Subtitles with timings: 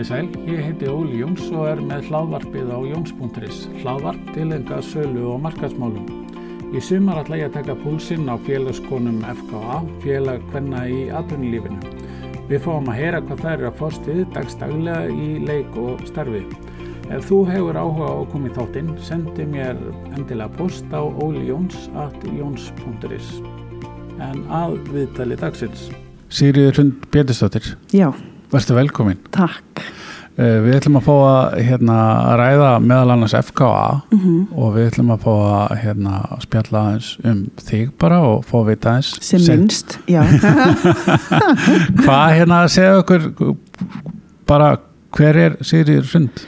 [0.00, 5.28] Komið sæl, ég heiti Óli Jóns og er með hlaðvarpið á jóns.is, hlaðvarp tilenga sölu
[5.34, 6.06] og markaðsmálum.
[6.72, 11.76] Í sumar ætla ég að taka púlsinn á félagskonum FKA, félag hvenna í atvinnulífinu.
[12.48, 16.42] Við fáum að heyra hvað þær eru að fást við dagstaglega í leik og starfi.
[17.12, 19.76] Ef þú hefur áhuga á að koma í þáttinn, sendi mér
[20.14, 23.28] endilega post á ólijóns.jóns.is.
[24.16, 25.92] En að viðtali dagsins.
[26.32, 28.16] Sigriður Hrund Pétursdóttir, Já,
[28.52, 29.18] verður velkomin.
[29.34, 29.82] takk.
[30.40, 31.96] Uh, Við ætlum að fá að hérna,
[32.38, 34.46] ræða meðal annars FKA Mhm.
[34.56, 38.66] og við ætlum að fá að hérna, spjalla aðeins um þig bara og fá að
[38.70, 40.22] vita aðeins Sem minnst, já.
[42.04, 43.26] Hvað hérna að segja okkur
[44.48, 44.70] bara
[45.16, 46.44] hver er Sigriður Hrund?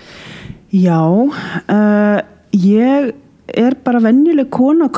[0.72, 2.20] já, uh,
[2.56, 3.12] ég
[3.48, 4.90] er bara venjuleg kona á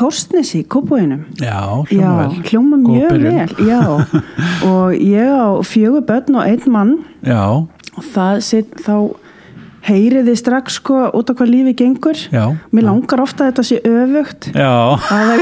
[0.69, 1.25] Kópúinum.
[1.41, 3.83] Já, Já, hljóma mjög vel, já.
[4.71, 6.99] Og ég á fjögur börn og einn mann
[7.97, 8.95] og það sitt þá
[9.85, 12.17] heyriði strax sko út á hvað lífi gengur.
[12.33, 14.49] já Mér langar ofta að þetta sé öfugt.
[14.55, 15.41] Já, er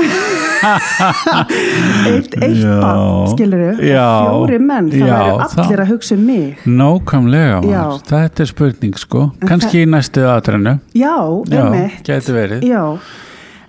[2.12, 2.74] eitt, eitt Já.
[2.80, 4.06] barn, skilur þau, Já.
[4.26, 5.18] fjóri menn, það Já,
[5.52, 6.58] það- allir að hugsa um mig.
[6.66, 7.82] nákvæmlega Já.
[8.10, 11.16] Þetta er spurning sko Kanski í næstu aðtrennu Já,
[11.48, 12.62] Já, einmitt.
[12.62, 12.98] Já,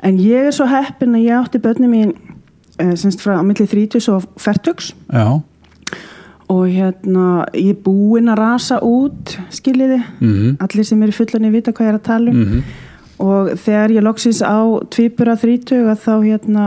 [0.04, 2.14] en ég er svo heppin að ég átti börnum mín
[2.82, 5.42] uh, semst frá á milli 30 og 40 Já,
[6.54, 11.74] og hérna ég er búin að rasa út skiljiði, mhm, allir sem eru fullanir vita
[11.74, 12.44] hvað ég er að tala um.
[12.44, 12.64] Mhm.
[13.24, 14.58] Og þegar ég loksins á
[14.92, 16.64] 30 að þá hérna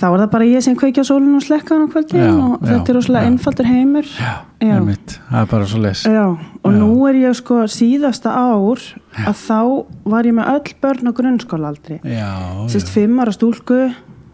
[0.00, 2.60] þá er það bara ég sem kveikja sólun og slekka hann á kvöldin Já, og
[2.60, 3.30] já, þetta er rosalega já.
[3.30, 4.06] einfaldur heimur.
[4.06, 4.74] Já, Já.
[4.76, 6.04] einmitt, það er bara svo les.
[6.04, 6.26] Já,
[6.64, 8.80] og nú er ég sko síðasta ár
[9.26, 9.58] að þá
[10.04, 12.00] var ég með öll börn á grunnskólaaldri.
[12.04, 12.30] Já,
[12.72, 13.90] sérst fimm ára stúlku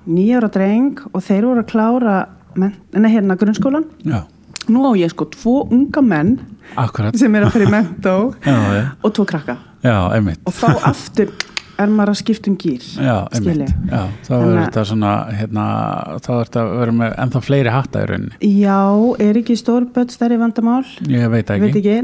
[0.07, 2.17] níu ára dreng og þeir voru að klára
[2.57, 4.23] menn, hérna grunnskólan já,
[4.73, 6.37] nú á ég sko tvo unga menn
[6.77, 7.17] akkurat.
[7.19, 8.17] sem er að í mentó
[9.05, 9.59] og tvo krakka.
[9.87, 9.99] Já,
[10.47, 11.31] og þá aftur
[11.77, 15.65] er maður að skipta um gýr Já, einmitt, já, þá er að- þetta svona hérna,
[16.25, 16.49] þá er
[16.81, 18.79] vera með ennþá fleiri hatta í rauninni, já,
[19.27, 20.87] er ekki stórböld stærri vandamál?
[21.05, 21.99] Ég veit ekki veit ekki,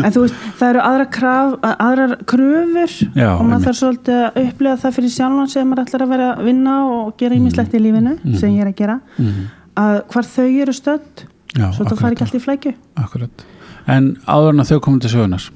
[0.00, 4.40] en þú veist, það eru aðra kraf, aðrar kröfur Já, og maður þarf svolítið að
[4.46, 7.84] upplifa það fyrir sjálfan sem maður ætlar að vera að vinna og gera ímislegt í
[7.84, 9.46] lífinu sem ég er að gera Mhm.
[9.76, 12.74] að hvar þau eru stödd Já, svo það fari ekki allt í flækju.
[13.02, 13.46] Akkurat,
[13.92, 15.48] en áður en að þau komum til sögunar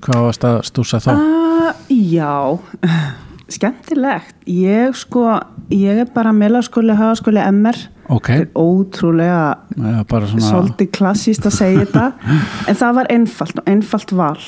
[0.00, 1.10] hvað varst að stúsa þá?
[1.16, 2.58] uh, Já
[3.54, 4.36] skemmtilegt.
[4.46, 5.24] Ég sko,
[5.74, 7.78] ég er bara meðlaskóli, hagaskóli MR
[8.10, 9.42] Ok, þetta er ótrúlega
[9.74, 12.06] svona svolítið klassíst að segja þetta.
[12.70, 14.40] En það var einfalt og einfalt val.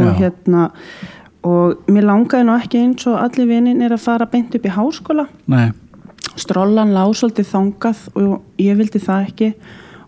[0.00, 0.12] Og Já.
[0.22, 0.70] hérna
[1.42, 4.72] og mér langaði nú ekki eins og allir vinnin er að fara beint upp í
[4.72, 5.26] háskóla.
[5.50, 5.72] Nei,
[6.38, 9.50] strollan lá svolítið þangað og ég vildi það ekki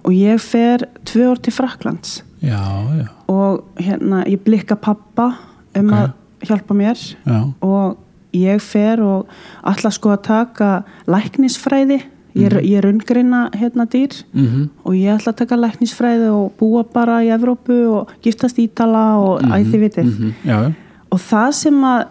[0.05, 2.61] og ég fer tvö orð til Fraklands já,
[3.01, 5.31] já, og hérna ég blikka pappa
[5.77, 5.95] um Ok.
[5.99, 6.11] að
[6.49, 7.53] hjálpa mér já.
[7.63, 7.97] og
[8.35, 9.27] ég fer og
[9.65, 12.03] ætla sko að taka læknisfræði.
[12.35, 16.83] Ég er, er ungreina hérna dýr mhm, og ég ætla að taka læknisfræði og búa
[16.83, 20.05] bara í Evrópu og giftast ítala og mm æði vitið.
[20.11, 20.73] Mhm, Já, já,
[21.13, 22.07] og það sem að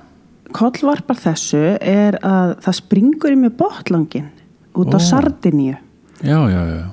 [0.54, 4.30] kollvarpar þessu er að það springur í mig botlangin
[4.76, 5.04] út á Ó.
[5.12, 5.76] Sardiníu.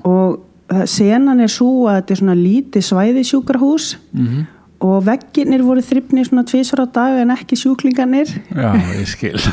[0.03, 0.39] Og
[0.87, 4.49] senan er svo að þetta er svona lítið svæði sjúkrahús Mm
[4.81, 8.31] og vegginir voru þryfnir svona tvisvar á dag en ekki sjúklingarnir.
[8.49, 9.37] Já, ég skil.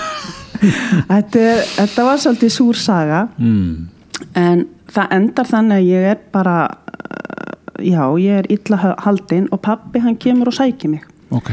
[0.59, 3.21] Þetta, er, þetta var svolítið súr saga.
[3.39, 3.89] Mm.
[4.35, 9.61] en það endar þannig að ég er bara uh, já, ég er illa haldinn og
[9.63, 11.05] pappi hann kemur og sækir mig.
[11.31, 11.53] Ok,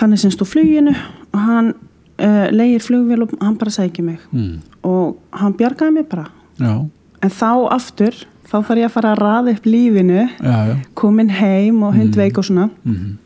[0.00, 4.24] hann er semst úr fluginu og hann uh, leigir flugvél og hann bara sækir mig.
[4.32, 4.62] Mm.
[4.88, 6.30] og hann bjargaði mig bara.
[6.56, 6.72] Já,
[7.20, 10.76] en þá aftur, þá þarf ég að fara að raða upp lífinu já, já.
[10.98, 12.70] komin heim og hundveik og svona.
[12.84, 13.18] Mm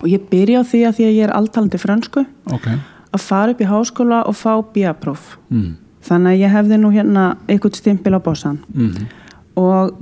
[0.00, 2.24] og ég byrja á því að því að ég er alltalandi frönsku.
[2.52, 2.68] Ok,
[3.16, 5.70] að fara upp í háskóla og fá bíapróf mm.
[6.06, 8.60] þannig að ég hefði nú hérna einhvern stimpil á bossan.
[8.74, 9.08] Mm.
[9.56, 9.96] og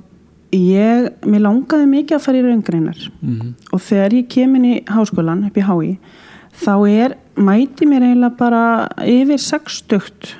[0.55, 3.09] ég, mér langaði mikið að fara í raungreinar.
[3.23, 3.55] Mm.
[3.73, 5.97] og þegar ég kemin í háskólan upp í HÍ
[6.55, 8.65] þá er, mæti mér eiginlega bara
[9.03, 10.37] yfir 60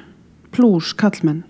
[0.55, 1.43] pluss kallmenn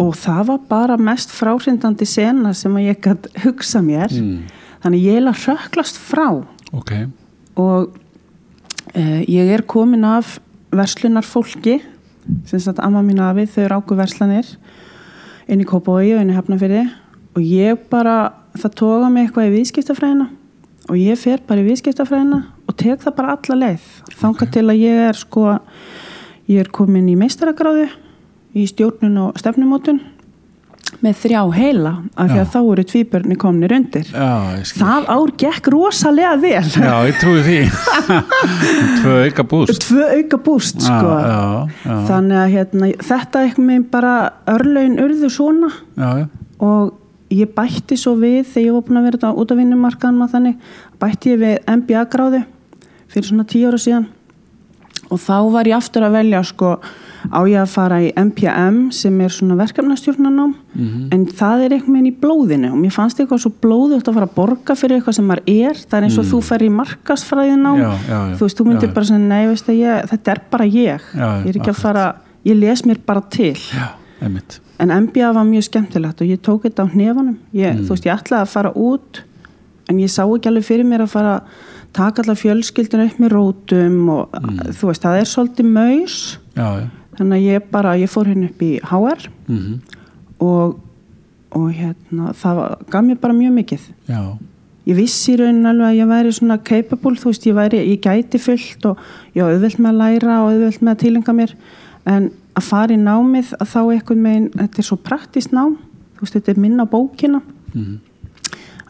[0.00, 4.10] og það var bara mest fráhrindandi sena sem ég gætt hugsa mér.
[4.10, 4.46] Mm.
[4.84, 6.28] þannig ég eiginlega röklast frá.
[6.74, 6.92] Ok,
[7.56, 7.94] og
[8.94, 10.38] uh, ég er komin af
[10.74, 11.78] verslunar fólki
[12.48, 14.48] sem sagt amma mín afi, þau ráku verslanir
[15.48, 16.84] inn í Kópavogi og inn í Hafnafyrði
[17.34, 20.28] og ég bara, það toga mig eitthvað í viðskiptafræðina.
[20.92, 23.90] Og ég fer bara í viðskiptafræðina og tek það bara alla leið.
[24.20, 25.44] Þangað til að ég er sko
[26.48, 27.88] ég er komin í meistaragráðu
[28.54, 30.00] í stjórnun og stefnumótun
[31.02, 34.08] með þrjá heila af því að þá eru tvíbörni komnir undir.
[34.14, 36.62] Já, það ár gekk rosalega vel.
[36.62, 37.58] Já, ég trúi því.
[39.00, 39.86] Tvö auka búst.
[39.88, 41.14] tvö auka búst sko.
[41.18, 41.40] Já,
[41.82, 44.16] já, þannig að hérna, þetta eitthvað með bara
[44.54, 45.72] örlaun urðu svona.
[46.64, 46.94] Og
[47.34, 50.74] ég bætti svo við þegar ég var búin að vera út á vinnumarkaðan og þannig,
[51.02, 52.44] bætti ég við MBA gráðu
[53.10, 54.06] fyrir svona tíu ára síðan
[55.10, 56.78] og þá var ég aftur að velja sko
[57.32, 60.54] á ég að fara í MPM sem er svona verkefnastjórnarnám.
[60.74, 61.08] Mhm.
[61.12, 62.72] en það er eitthvað með í blóðinu.
[62.72, 65.74] Og mér fannst eitthvað svo blóðugt að fara að borga fyrir eitthvað sem maður er,
[65.74, 68.36] það er eins og þú fer í markasfræðinám, Mm.
[68.36, 71.00] Þú veist, þú myndir Já, bara segja, nei, veist að ég, þetta er bara ég.
[71.14, 71.74] Já, ég er ekki akkurat.
[71.74, 72.14] að fara,
[72.44, 73.54] ég les mér bara til.
[73.54, 73.88] Já,
[74.78, 77.84] en MBA var mjög skemmtilegt og ég tók þetta á hnefanum ég, Mm.
[77.86, 79.20] þú veist, ég ætlaði að fara út
[79.88, 81.42] en ég sá ekki alveg fyrir mér að fara
[81.94, 84.58] taka allar fjölskyldinu upp með rótum og Mm.
[84.76, 86.16] þú veist, það er svolítið maus
[86.56, 86.88] já.
[87.18, 89.80] þannig að ég bara, ég fór hérna upp í HR Mm
[90.40, 90.80] og,
[91.54, 93.80] og hérna, það var, gaf mér bara mjög mikið
[94.10, 94.20] Já,
[94.86, 98.00] ég vissi í raunin alveg að ég væri svona capable, þú veist, ég væri, ég
[98.02, 98.98] gæti fullt og
[99.34, 101.54] ég var auðvelt með að læra og auðvelt með að tilenga mér
[102.06, 105.78] en að fara í námið að þá eitthvað megin, þetta er svo praktist nám
[106.18, 107.40] þú veist, þetta er minna bókina
[107.74, 107.98] Mhm.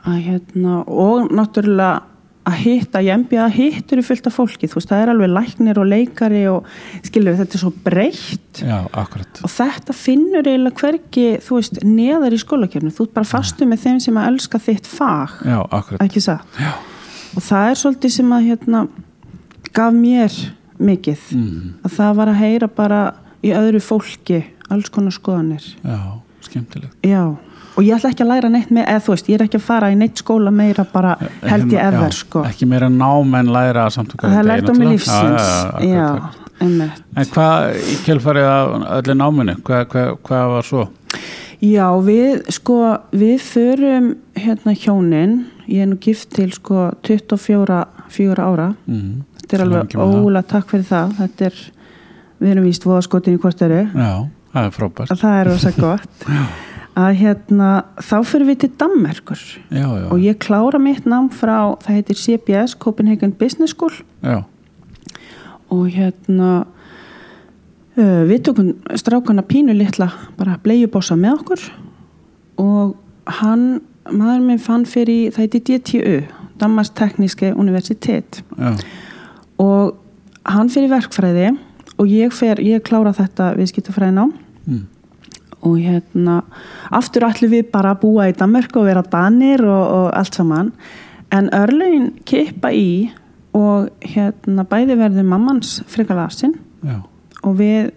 [0.06, 2.02] að hérna og náttúrulega
[2.44, 5.30] að hitta, ég embi að hittur í fullt af fólki, þú veist, það er alveg
[5.32, 6.66] læknir og leikari og
[7.06, 8.60] skilur þetta er svo breytt.
[8.60, 13.68] Já, og þetta finnur eiginlega hvergi, þú veist, neðar í skólakjörnu, þú ert bara fastu
[13.68, 15.62] með þeim sem að elska þitt fag, Já,
[16.04, 16.44] ekki það
[17.34, 18.82] og það er svolítið sem að hérna
[19.74, 20.36] gaf mér
[20.84, 21.24] mikið.
[21.34, 21.72] Mm.
[21.86, 23.00] að það var að heyra bara
[23.44, 24.40] í öðru fólki
[24.72, 25.66] alls konar skoðanir.
[25.84, 25.98] Já,
[26.46, 26.96] skemmtilegt.
[27.04, 27.36] já,
[27.76, 29.64] og ég ætla ekki að læra neitt með, eða þú veist, ég er ekki að
[29.66, 33.34] fara í neitt skóla meira bara held ég Hérna, ever já, sko, Ekki meira nám
[33.40, 34.26] en læra samtöku.
[34.28, 35.48] það er lært um lífsins.
[35.82, 36.08] Já, já,
[36.60, 40.84] En hvað í kjölfarið af öllu náminu, hvað, hvað, hvað var svo?
[41.64, 42.76] Já, við sko,
[43.12, 44.06] við förum
[44.38, 45.34] hérna hjónin,
[45.66, 47.84] ég er nú gift til sko 24
[48.14, 49.24] 4 ára, Mm.
[49.40, 51.58] þetta er alveg ólega takk fyrir það, þetta er
[52.40, 55.10] við erum víst voðaskotin í hvort eru Já, það er frábært.
[55.10, 56.26] að það er rosa gott
[56.94, 59.40] að hérna, þá fyrir við til Danmerkur.
[59.74, 63.96] Já, já, og ég klára mitt nám frá, það heitir CBS Copenhagen Business School.
[64.22, 64.44] Já,
[65.74, 66.50] og hérna
[67.98, 71.66] uh, við tókum strákana pínu litla bara bleiubossa með okkur.
[72.62, 72.94] Og
[73.40, 76.16] hann, maður minn fann fyrir, það heiti DTU
[76.60, 78.44] Danmarks Tekniske Universitet.
[78.54, 78.76] Já,
[79.58, 79.96] og
[80.46, 81.52] hann fyrir verkfræði
[81.98, 84.32] og ég fer, ég klára þetta viðskiptafræði nám
[84.66, 84.82] mm.
[85.64, 86.40] Og hérna
[86.94, 90.72] aftur allir við bara að búa í Danmörku og vera danir og, og allt saman.
[91.34, 93.10] En örlegin kippa í
[93.54, 96.98] og hérna bæði verður mammans frekar lasin já,
[97.42, 97.92] og við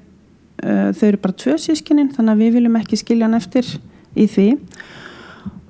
[0.64, 3.68] uh, þau eru bara tvö sískinin þannig að við viljum ekki skilja hann eftir
[4.18, 4.48] í því.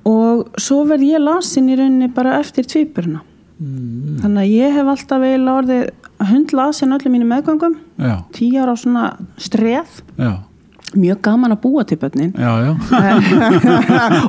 [0.08, 3.24] Og svo verð ég lasin í rauninni bara eftir tvíburna.
[3.58, 4.20] Mm.
[4.22, 7.78] þannig að ég hef alltaf eiginlega orðið hundlasin öllum mínu meðgöngum.
[7.98, 9.06] Já, tíu ára á svona
[9.42, 9.96] streð.
[10.14, 10.46] Já,
[10.95, 12.30] mjög gaman að búa til börnin.
[12.31, 12.72] Já, já,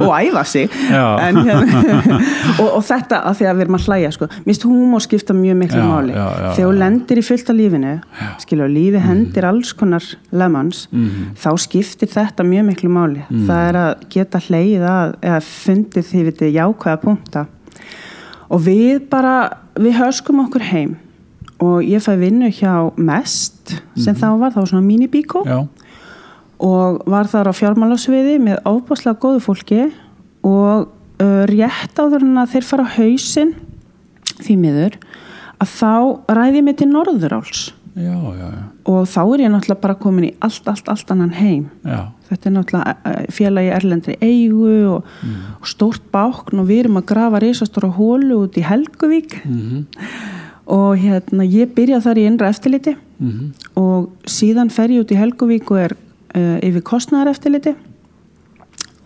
[0.06, 0.69] og æfa sig.
[0.90, 1.37] En,
[2.60, 4.28] og, og þetta að því að við erum að hlæja sko.
[4.49, 6.16] mist húmor skipta mjög miklu Já, máli.
[6.56, 6.78] þegar já.
[6.82, 7.93] lendir í fyllt af lífinu
[8.43, 10.02] skilur, lífi hendir alls konar
[10.32, 11.31] lemans, Mhm.
[11.38, 13.22] þá skiptir þetta mjög miklu máli.
[13.31, 17.46] Það er að geta hleið að eða fundið því við jákvæða punkta.
[18.50, 20.96] Og við bara við höskum okkur heim.
[21.60, 25.67] Og ég fæ vinnu hjá Mest sem þá var, þá var svona minibíkó já,
[26.58, 29.82] og var þar á fjármálasviði með ofbáslega góðu fólki
[30.46, 30.88] og
[31.22, 33.55] uh, rétt áður en að þeir fara á hausinn
[34.38, 34.98] því miður
[35.58, 35.93] að þá
[36.38, 37.69] ræði mig til Norðuráls.
[37.98, 41.32] Já, já, já, og þá er ég náttúrulega bara komin í allt, allt, allt annan
[41.34, 41.65] heim.
[42.29, 45.08] Þetta er náttúrulega félagi erlendri eigu og,
[45.58, 49.41] og stórt bákn og við erum að grafa reisastóra hólu út í Helguvík.
[49.43, 49.81] Mhm,
[50.69, 55.19] og hérna ég byrja þar í innra eftirliti mhm, og síðan fer ég út í
[55.19, 55.96] Helguvík og er
[56.37, 57.75] uh, yfir kostnæðar eftirliti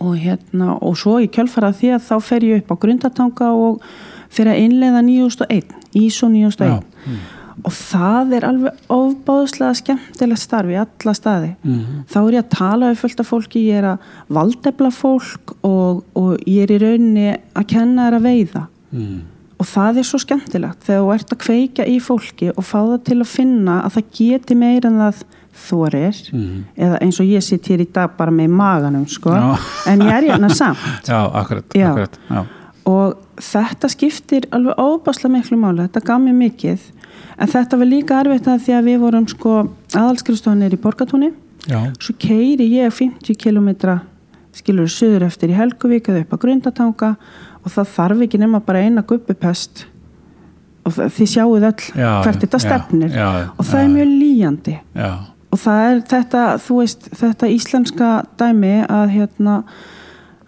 [0.03, 3.85] og hérna og svo í kjölfarað því að þá fer ég upp á grundatanga og
[4.33, 7.21] fyrir að innleiða 9001 ISO 9001 já, mm,
[7.63, 11.51] og það er alveg ofbáðslega skemmtilegt starf í alla staði.
[11.63, 15.55] Mhm, þá er ég að tala við fullt af fólki ég er að valdefla fólk
[15.63, 18.67] og, og ég er í rauninni að kenna að veiða.
[18.91, 19.21] Mhm,
[19.63, 23.05] og það er svo skemmtilegt þegar þú ert að kveika í fólki og fá það
[23.07, 27.45] til að finna að það geti meira en það þorir mhm, eða eins og ég
[27.45, 29.53] sitt hér í dag bara með maganum sko, Já.
[29.93, 30.83] en ég er hérna samt.
[31.09, 31.91] Já, akkurat, Já.
[31.91, 32.43] akkurat, já,
[32.89, 36.89] og þetta skiptir alveg óbáslega miklu máli, þetta gaf mér mikið.
[37.39, 39.53] En þetta var líka erfitt að því að við vorum sko
[39.93, 41.31] aðalskristofanir í Borgatúni
[41.63, 44.01] svo keiri ég 50 kilometra
[44.53, 47.11] skilur söður eftir í Helguvík eða upp á Grundatanga
[47.63, 49.87] og það þarf ekki nema bara eina guppupest
[50.83, 53.15] og þið sjáuð öll Já, hvert þetta stefnir.
[53.15, 54.75] og það er mjög líjandi.
[54.99, 55.11] Já,
[55.53, 59.57] og það er þetta, þú veist, þetta íslenska dæmi að hérna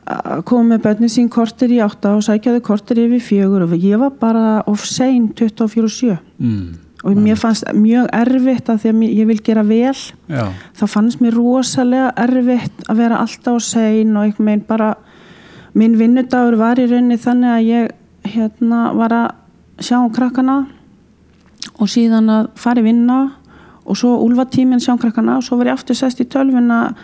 [0.04, 4.62] með börnin sín kortir í átta og sækjaðu kortir yfir fjögur og ég var bara
[4.68, 6.66] of sein 24-7 mm,
[7.04, 9.96] og mér fannst mjög erfitt að því að ég vil gera vel.
[10.28, 10.44] Já,
[10.76, 14.94] það fannst mér rosalega erfitt að vera alltaf sein og einhvern veginn bara
[15.74, 20.58] minn vinnudagur var í rauninni þannig að ég hérna var að sjá um krakkana
[21.80, 23.18] og síðan að fara í vinna
[23.84, 26.94] og svo úlfa tíminn sjá um krakkana og svo var ég aftur sest í tölvuna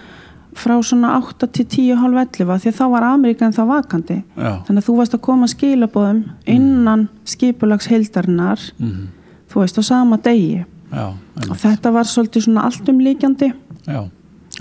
[0.57, 4.17] frá svona 8 til 10 halv 11 því að þá var Ameríkan þá vakandi.
[4.35, 9.05] Já, þannig að þú varst að koma skilabóðum innan skipulags heildarinnar mm,
[9.53, 10.65] þú veist á sama degi.
[10.91, 11.07] Já,
[11.47, 13.53] og þetta var svolítið svona allt umlíkjandi.
[13.87, 14.01] Já,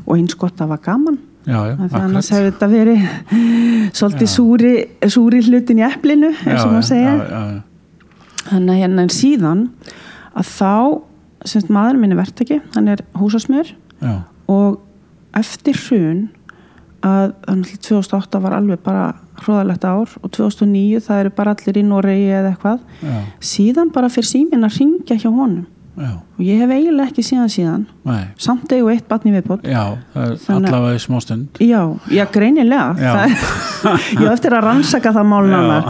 [0.06, 1.18] og eins gott að var gaman.
[1.48, 3.04] Já, já, Af því annars hefur þetta verið
[3.98, 4.74] svolítið súri,
[5.10, 7.14] súri hlutin í eplinu eins og maður segja
[8.50, 9.62] þannig að hérna en síðan
[10.38, 10.74] að þá
[11.48, 14.14] semst maður minni verktaki, hann er húsasmjör já,
[14.50, 14.80] og
[15.38, 16.28] eftir hrun
[17.06, 19.04] að þannig að 2008 var alveg bara
[19.40, 22.80] hróðalegt ár og 2009 það eru bara allir í Noregi eða eitthvað.
[23.00, 23.20] Já,
[23.52, 25.68] síðan bara fyrir síminn að ringja hjá honum.
[26.00, 27.86] Já, og ég hef eiginlega ekki síðan síðan.
[28.08, 29.66] Nei, samt eigu eitt batni viðbót.
[29.68, 31.60] Er allavega í smá stund.
[31.64, 31.82] Já,
[32.12, 32.94] já, greinilega.
[33.00, 33.40] Já.
[33.80, 35.86] Það, Ég á eftir að rannsaka það málnánar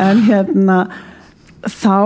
[0.00, 0.76] En hérna
[1.68, 1.96] þá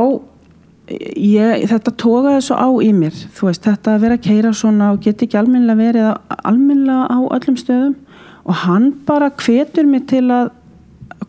[0.91, 3.17] ég, þetta tókaði svo á í mér.
[3.37, 6.09] Þú veist, þetta að vera að keira svona og geti ekki almennilega verið
[6.51, 7.97] almennilega á öllum stöðum.
[8.45, 10.53] Og hann bara hvetur mig til að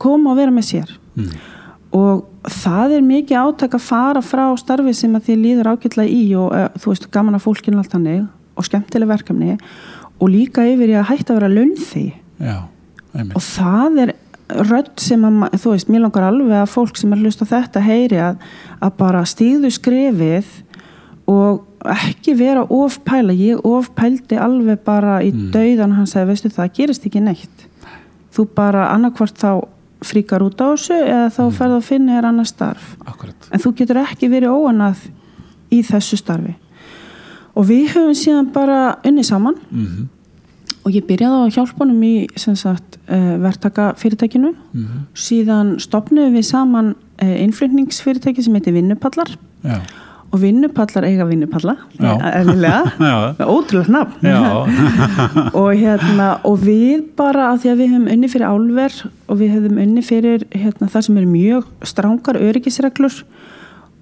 [0.01, 0.97] koma og vera með sér.
[1.11, 1.31] Mm.
[1.91, 6.21] og það er mikið átak að fara frá starfi sem að því líður ágætlega í
[6.39, 8.21] og uh, þú veist, gaman að fólkinu allt hannig
[8.55, 9.57] og skemmtileg verkefni.
[10.21, 11.51] Og líka yfir í að hætta að vera
[13.11, 13.35] einmitt.
[13.35, 14.13] og það er
[14.69, 17.51] rödd sem að, þú veist, mér langar alveg að fólk sem er að hlusta á
[17.53, 18.35] þetta heyri að,
[18.81, 20.45] að bara stíðu skrefið
[21.31, 25.51] og ekki vera ofpæla, ég ofpældi alveg bara í Mm.
[25.51, 27.67] dauðan hann sagði, veistu það gerist ekki neitt
[28.35, 29.67] þú bara annarkvort þá
[30.01, 31.51] fríkar út á þessu eða þá Mm.
[31.57, 33.47] ferð að finna þér annar starf Akkurat.
[33.51, 34.97] en þú getur ekki verið óanað
[35.71, 36.55] í þessu starfi
[37.55, 40.09] og við höfum síðan bara unni saman Mm
[40.81, 45.07] og ég byrjaði á honum í sagt, uh, verktaka fyrirtækinu -hmm.
[45.13, 49.37] síðan stopnuðum við saman uh, innflutningsfyrirtæki sem heitir Vinnupallar.
[49.63, 49.81] Já,
[50.31, 52.11] og Vinnupallar eiga Vinnupalla já,
[53.55, 54.27] ótrúlega nafn.
[55.59, 58.95] Og hérna og við bara að því að við höfum unni fyrir álver
[59.27, 63.19] og við höfum unni fyrir hérna, það sem eru mjög strángar öryggisreglur.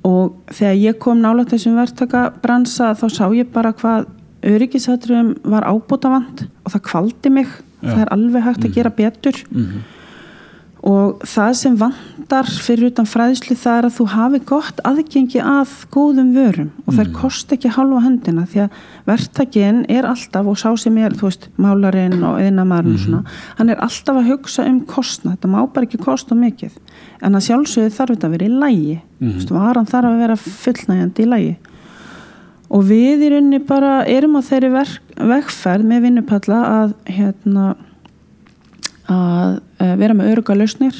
[0.06, 4.06] Og þegar ég kom nálægt þessum verktaka bransa þá sá ég bara hvað
[4.44, 7.48] öryggisatrum var ábútavand og það kvaldi mig.
[7.82, 7.94] Já.
[7.96, 9.44] það er alveg hægt að gera betur.
[9.52, 9.80] Mm
[10.80, 15.74] og það sem vandar fyrir utan fræðslu það er að þú hafi gott aðgengi að
[15.92, 17.16] góðum vörum og þær Mm.
[17.20, 21.50] kost ekki halva höndina því að verktakinn er alltaf og sá sem er, þú veist,
[21.60, 23.24] málarinn og eðinamarinn og svona,
[23.58, 26.72] hann er alltaf að hugsa um kostna, þetta má bara ekki kosta mikið.
[27.22, 29.32] En að sjálfsögðu þarf þetta að vera í lægi, Mhm.
[29.32, 31.56] þú veist, varan þarf að vera fullnægjandi í lægi
[32.70, 34.70] og við í rauninni bara erum á þeirri
[35.18, 37.76] vegferð með vinnupalla að hérna
[39.10, 41.00] að uh, vera með öruga lausnir.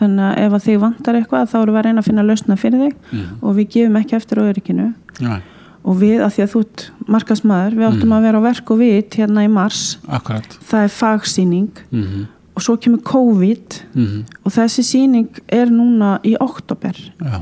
[0.00, 2.56] Þannig að ef að þig vantar eitthvað þá eru við að reyna að finna lausna
[2.56, 2.94] fyrir þig.
[3.10, 3.32] Mhm.
[3.42, 4.86] og við gefum ekki eftir á örygginu.
[5.20, 5.40] Nei,
[5.84, 8.16] og við að því að þú ert markasmaður við áttum Mhm.
[8.16, 9.98] að vera á verk og vit hérna í mars.
[10.08, 10.58] Akkurat.
[10.70, 11.70] það er fagsýning.
[11.90, 12.26] Mm
[12.60, 13.84] og svo kemur COVID.
[13.94, 14.24] -hmm.
[14.44, 17.40] og þessi sýning er núna í oktober Já,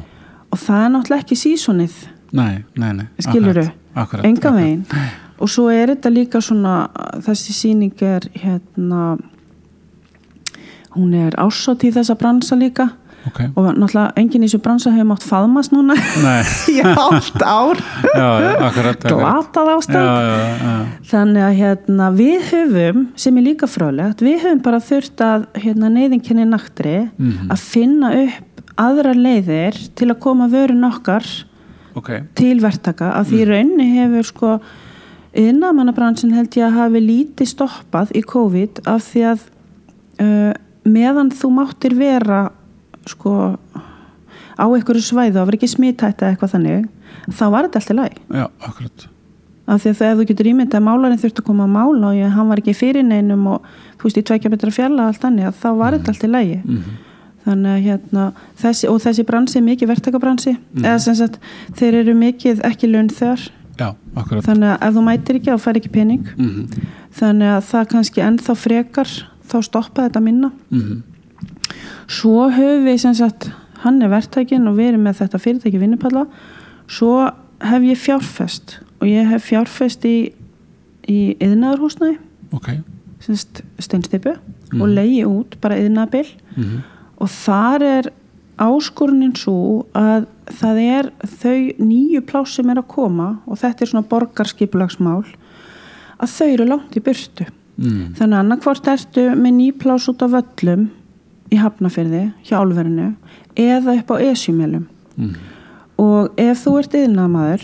[0.52, 1.92] og það er náttúrulega ekki sísonið
[2.32, 3.06] nei, nei, nei.
[3.24, 4.24] Akkurat, akkurat.
[4.24, 4.84] enga veginn
[5.38, 6.88] og svo er þetta líka svona
[7.24, 9.18] þessi sýning er hérna
[10.96, 12.88] hún er ásótt í þessa bransa líka
[13.28, 15.96] Ok, og náttúrulega enginn í þessu bransa hefur mátt faðmast núna
[16.72, 17.80] í allt ár
[18.14, 19.02] já, já, akkurat.
[19.10, 20.76] glatað Já, ástand já, já.
[21.10, 25.90] þannig að hérna, við höfum sem er líka frálegt, við höfum bara þurft að hérna,
[25.98, 27.50] neyðinkenni naktri Mhm.
[27.52, 31.26] að finna upp aðra leiðir til að koma vörun okkar
[31.98, 33.12] Ok, til verktaka.
[33.18, 34.52] Af því raunni hefur sko
[35.38, 39.44] innamannabransin held ég að hafi lítið stoppað í COVID af því að
[40.24, 40.52] uh,
[40.88, 42.46] meðan þú máttir vera
[43.08, 43.34] sko
[44.58, 46.88] á einhverju svæðu og verið ekki smittætt eða eitthvað þannig
[47.28, 49.04] þá var þetta alltaf læg já, akkurat.
[49.68, 52.18] af því að þegar þú getur ímyndað að málarinn þurfti að koma að mála og
[52.18, 53.68] ég, hann var ekki fyrir neinum og
[54.00, 57.04] þú veist, í tvekja betra fjalla allt þannig að þá var þetta alltaf lægi Mm
[57.48, 58.24] þannig að hérna
[58.60, 60.52] þessi, og þessi bransi er mikið verktakabransi
[60.84, 61.38] eða sem sagt
[61.80, 63.46] þeir eru mikið ekki laun þar.
[63.78, 63.92] Já,
[64.44, 66.32] þannig að ef þú mætir ekki þá fær ekki pening.
[66.36, 66.86] Mm
[67.18, 69.08] þannig að það kannski ennþá frekar
[69.48, 70.50] þá stoppa þetta minna.
[70.70, 70.98] -hmm.
[72.06, 73.50] svo höfum við sem sagt
[73.82, 76.26] hann er verktækin og við erum með þetta fyrirtæki vinnupalla.
[76.86, 80.32] Svo hef ég fjárfest og ég hef fjárfest í,
[81.08, 82.18] í yðnaðarhúsnæði
[82.52, 82.68] ok.
[83.20, 84.36] Sem sagt steinstipu
[84.72, 84.82] Mhm.
[84.82, 86.26] og leiði út bara yðnaðabil
[86.56, 86.82] mm
[87.18, 88.10] og þar er
[88.58, 90.26] áskorunin svo að
[90.58, 91.08] það er
[91.38, 95.22] þau nýju pláss sem er að koma og þetta er svona borgarskipulagsmál
[96.18, 97.46] að þau eru langt í burtu
[97.78, 98.14] mm.
[98.18, 100.88] þannig annarkvort ertu með ný pláss út á völlum
[101.54, 103.12] í Hafnafyrði hjá álverinu
[103.58, 104.86] eða upp á esjumélum
[105.18, 105.32] Mm.
[105.98, 107.62] og ef þú ert yðnamaður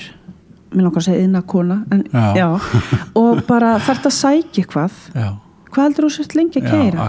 [0.74, 2.00] mér langar að segja yðnakona en,
[2.34, 2.48] Já.
[3.14, 5.28] og bara þarft að sækja eitthvað já,
[5.74, 7.08] hvað heldur þú sért lengi að keira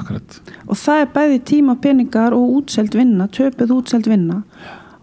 [0.66, 4.44] og það er bæði tíma peningar og útselt vinna, töpuð útselt vinna.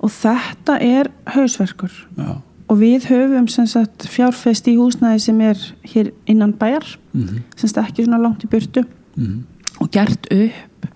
[0.02, 1.92] Og þetta er hausverkur.
[2.18, 2.32] Já,
[2.72, 5.60] og við höfum sagt fjárfest í húsnæði sem er
[5.92, 8.84] hér innan bæjar mm sem sagt ekki svona langt í burtu.
[9.16, 9.38] -hmm.
[9.80, 10.86] og gert upp.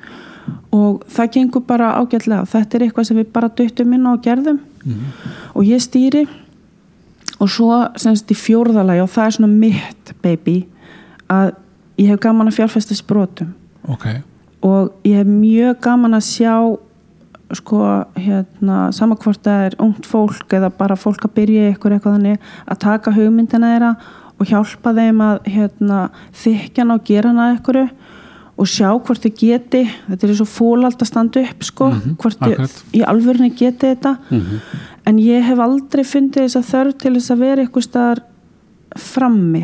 [0.71, 2.45] Og það gengur bara ágætlega.
[2.45, 4.61] Þetta er eitthvað sem við bara döttum inn og gerðum.
[5.55, 6.27] Og ég stýri.
[7.39, 10.67] Og svo semst í fjórðalagi og það er svona mitt baby
[11.29, 11.55] að
[11.99, 13.55] ég hef gaman að fjárfesta sprótum
[13.89, 14.07] ok,
[14.67, 16.55] og ég hef mjög gaman að sjá
[17.55, 17.79] sko
[18.19, 22.81] hérna samankvort það er ungt fólk eða bara fólk að byrja ykkur eitthvað þannig að
[22.83, 23.93] taka hugmyndina þeirra
[24.37, 26.01] og hjálpa þeim að hérna
[26.43, 27.79] þykja hana og gera hana að ykkur
[28.57, 32.39] og sjá hvort þið geti þetta er svo fólald að standa upp sko Mhm, hvort
[32.41, 34.17] þið í alvörni geti þetta.
[34.31, 34.61] Mm
[35.07, 38.23] en ég hef aldrei fundið þess að þörf til þess að vera ykkur staðar
[38.99, 39.63] frammi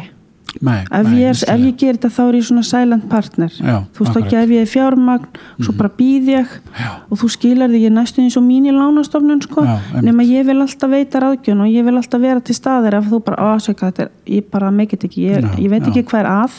[0.60, 3.52] nei, ef, nei, ég, er, ef ég ger þetta þá er ég svona silent partner.
[3.56, 4.18] Já, þú veist.
[4.18, 4.28] Mhm.
[4.32, 7.96] gef ég þér fjármagn svo bara býð ég já, og þú skilar því ég er
[7.96, 9.66] næstu eins og mín í lánastofnun sko,
[10.02, 13.22] nema ég vil alltaf veita ráðgjörn og ég vil alltaf vera til staðir ef þú
[13.24, 16.30] bara ásöka þetta, er, ég bara meikit ekki ég, Já, ég veit ekki hvað er
[16.32, 16.58] að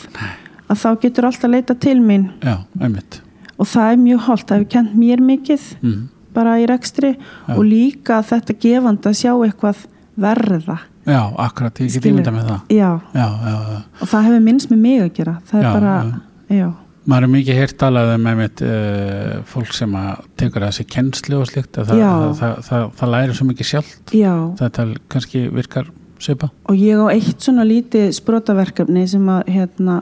[0.73, 2.29] að þá getur alltaf leita til mín.
[3.59, 5.99] Og það er mjög holdt, það hefur kent mér mikið mm.
[6.33, 7.13] bara í rekstri
[7.53, 9.85] og líka þetta gefandi að sjá eitthvað
[10.19, 12.71] verða já, akkurat, ég get ímynda með það.
[12.73, 15.35] Já, já, já, og það hefur minnst með mig að gera.
[15.49, 15.95] Það er bara,
[16.53, 16.67] já,
[17.09, 21.49] maður er mikið heyrt talað um einmitt, uh, fólk sem að tekur þessi kennslu og
[21.49, 22.05] slikt að það,
[22.39, 24.15] það, það, það, læri svo mikið sjálft.
[24.15, 24.31] Já.
[24.61, 25.91] Þetta kannski virkar
[26.23, 26.49] svipa.
[26.71, 29.99] Og ég á eitt svona lítið sprotaverkefni sem að hérna,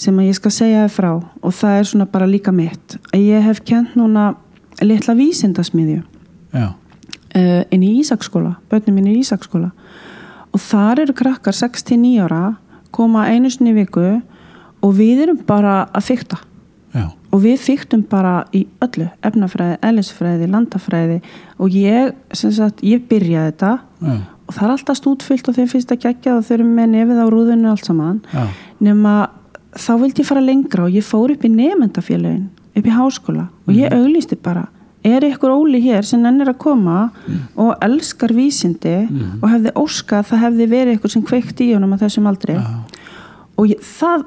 [0.00, 2.98] sem að ég skal segja þér frá og það er svona bara líka mitt.
[3.18, 4.32] Ég hef kent núna
[4.82, 6.02] litla vísindasmiðju
[6.56, 6.70] uh,
[7.34, 9.72] inn í Ísaksskóla börnum mín í Ísaksskóla
[10.52, 12.42] og þar eru krakkar 6-9 ára
[12.92, 14.04] koma einu sinni viku
[14.82, 16.38] og við erum bara að fykta
[16.92, 21.20] já, og við fyktum bara í öllu efnafræði, ellisfræði, landafræði.
[21.62, 23.70] Og ég, sem sagt, ég byrjaði þetta.
[24.02, 26.90] Já, og það er alltaf stútfyllt og þeim finnst að gegja og þau eru með
[26.92, 28.18] nefið á rúðinu allt saman.
[28.34, 28.44] Já,
[28.84, 29.14] nema
[29.72, 33.48] þá vildi ég fara lengra og ég fór upp í nefndafélögin upp í háskóla.
[33.64, 34.66] Og ég auglýsti bara
[35.04, 36.98] er ykkur óli hér sem ennir að koma
[37.58, 38.94] og elskar vísindi
[39.40, 42.54] og hefði óskað að það hefði verið ykkur sem kveikt í honum að þessum aldrei
[42.56, 42.62] já,
[43.56, 44.24] og ég, það,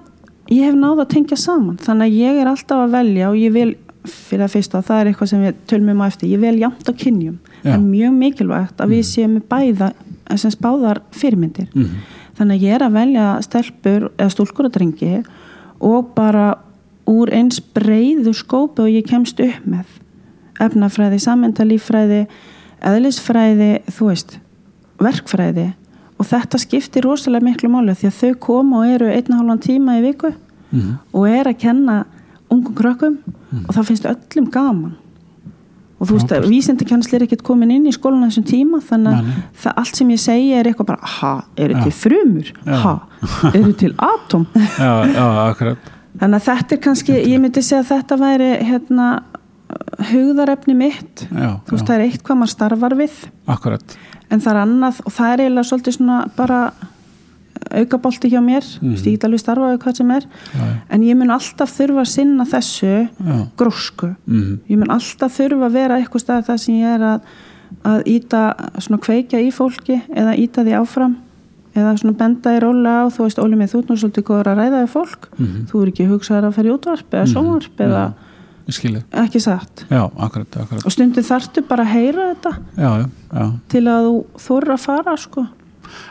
[0.52, 3.56] ég hef náða að tengja saman þannig að ég er alltaf að velja og ég
[3.56, 3.72] vil
[4.06, 6.94] fyrir að fyrsta, það er eitthvað sem við tölmum á eftir, ég vil jafnt á
[6.94, 7.40] kynjum.
[7.64, 9.88] Það er mjög mikilvægt að við séum með bæða
[10.38, 11.72] sem spáðar fyrirmyndir.
[11.74, 12.06] Mm.
[12.36, 15.12] þannig að ég er að velja stelpur eða stúlkur og drengi
[15.80, 16.48] og bara
[17.08, 20.02] úr eins breyðu skópi og ég kemst upp með
[20.64, 22.22] efnafræði, sammyndalífræði
[22.86, 24.38] eðlisfræði, þú veist
[25.02, 25.70] verkfræði.
[26.20, 29.64] Og þetta skiptir rosalega miklu máli því að þau koma og eru einn og hálfan
[29.68, 30.34] tíma í viku
[30.76, 30.96] Mm.
[31.14, 31.94] og er að kenna
[32.52, 33.18] ungum krökkum
[33.68, 34.96] og það finnst öllum gaman.
[36.02, 39.30] Og þú veist að vísindakennsli er ekkert komin inn í skólan þessum tíma þannig að
[39.62, 42.50] það allt sem ég segi er eitthvað bara ha, eru til frumur?
[42.66, 42.76] Já.
[42.82, 42.94] ha,
[43.54, 44.48] eru til atom
[44.82, 45.78] já, já, akkurat.
[46.20, 49.08] Þannig að þetta er kannski, ég myndi segja að þetta væri hérna
[50.12, 51.26] hugðarefni mitt.
[51.30, 53.16] Já, þú veist já, það er eitt hvað maður starfar við.
[53.48, 53.96] Akkurat.
[54.30, 56.60] En það er annað og það er eiginlega svolítið svona bara
[57.76, 58.66] aukabolti hjá mér.
[58.82, 58.90] Mm.
[58.92, 58.98] Mhm.
[59.02, 60.24] stígt alveg starfa við hvað sem er.
[60.54, 62.94] Já, en ég mun alltaf þurfa að sinna þessu
[63.58, 64.16] grósku.
[64.28, 64.60] Mm.
[64.70, 67.22] ég mun alltaf þurfa að vera eitthvað stað það sem ég er að,
[67.84, 68.42] að íta
[68.80, 71.18] svona kveikja í fólki eða íta því áfram.
[71.76, 74.60] Eða svona benda í róla á þú veist Óli með þú nú svolítið góður að
[74.62, 75.28] ræða við fólk.
[75.38, 75.66] Mhm.
[75.72, 78.35] þú er ekki hugsaður að ferja útvarp eða sjónvarp eða ég skilji,
[78.70, 79.86] ekki satt?
[79.92, 80.86] Já, akkurat, akkurat.
[80.86, 84.16] Og stundum þarftu bara að heyra þetta já, til að þú
[84.48, 85.46] þurra að fara sko.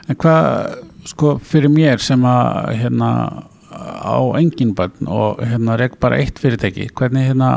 [0.09, 0.77] En hvað,
[1.11, 3.11] sko, fyrir mér sem að, hérna,
[3.75, 7.51] á engin börn og hérna rek bara eitt fyrirtæki, hvernig hérna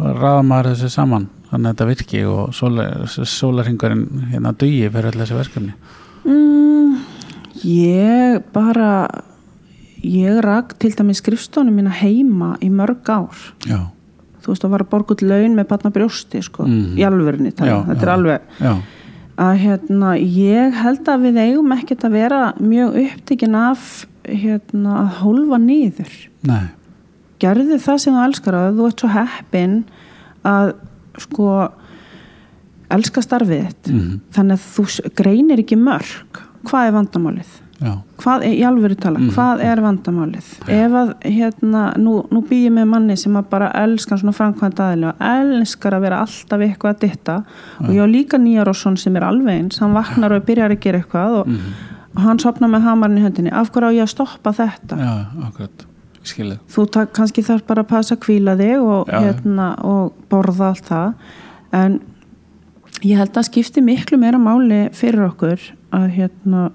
[0.00, 1.28] raða maður þessu saman?
[1.52, 5.74] Þannig að þetta virki og sólar, sólarhingurinn hérna dugi fyrir öll þessi verkefni?
[6.24, 6.94] mm,
[7.62, 9.06] Ég bara,
[10.02, 13.36] ég rak til dæmis skrifstónum mína heima í mörg ár.
[13.68, 13.84] Já,
[14.42, 16.96] Þú veist, það var að borga út laun með barna brjósti, sko, Mhm.
[16.98, 17.52] í alvörinni.
[17.54, 18.74] Já, Þetta er alveg, já,
[19.38, 25.08] að hérna, ég held að við eigum ekkert að vera mjög upptekinn af hérna, að
[25.22, 26.12] hólfa niður.
[26.44, 26.68] nei,
[27.40, 29.84] Gerðu það sem þú elskar að þú ert svo heppin
[30.44, 30.74] að
[31.18, 31.72] sko
[32.90, 33.90] elska starfið þitt.
[33.92, 36.42] mhm, Þannig að þú greinir ekki mörg.
[36.64, 37.52] Hvað er vandamálið?
[37.82, 37.92] Já,
[38.22, 39.30] Hvað er, í alvöru tala, Mhm.
[39.34, 40.48] hvað er vandamálið?
[40.68, 44.78] Ef að, hérna, nú, nú býð ég með manni sem að bara elskar svona framkvæmt
[44.78, 47.36] aðili og elskar að vera alltaf eitthvað að ditta
[47.80, 51.00] og ég á líka nýjarosson sem er alveg eins, hann vaknar og byrjar að gera
[51.02, 51.72] eitthvað og, mhm,
[52.16, 54.96] og hann sopnar með hamarinn í höndinni, af hverju á ég að stoppa þetta?
[54.96, 55.86] já, akkurat,
[56.22, 59.20] skilðið, Þú tak, kannski þarf bara að passa að kvíla þig og, Já.
[59.20, 61.14] hérna, og borða allt það.
[61.72, 62.00] En
[63.02, 65.58] ég held að skipti miklu meira máli fyrir okkur
[65.92, 66.70] að hérna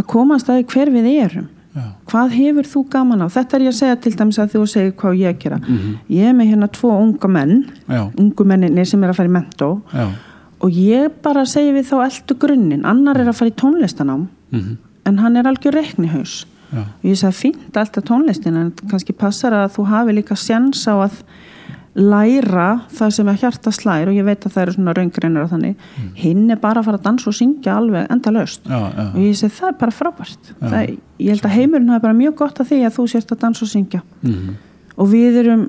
[0.00, 1.48] að koma að hver við erum.
[1.70, 4.62] Já, hvað hefur þú gaman á þetta er ég að segja til dæmis að þú
[4.66, 5.58] segir hvað ég gera.
[5.60, 7.52] Mhm, ég er með hérna tvo unga menn
[7.86, 9.68] já, ungu menninni sem er að fara í mentó
[10.60, 14.78] og ég bara segi við þá eldu grunninn, annar er að fara í tónlistanám mhm,
[15.06, 16.44] en hann er algjör reiknihaus.
[16.70, 20.82] Já, og ég sagði fínt alltaf tónlistin en kannski passar að þú hafi líka sjans
[20.90, 21.22] á að
[21.98, 25.50] læra það sem er hjarta slær og ég veit að það eru svona raungreinar og
[25.50, 25.88] þannig.
[26.20, 29.18] Hinn er bara að fara að dansa og syngja alveg enda löst já, já, og
[29.24, 30.52] ég segi það er bara frábært.
[30.60, 33.42] Það, ég held að heimurinn hafi bara mjög gott að því að þú sért að
[33.44, 34.02] dansa og syngja.
[34.22, 34.56] Mhm,
[35.00, 35.66] og við erum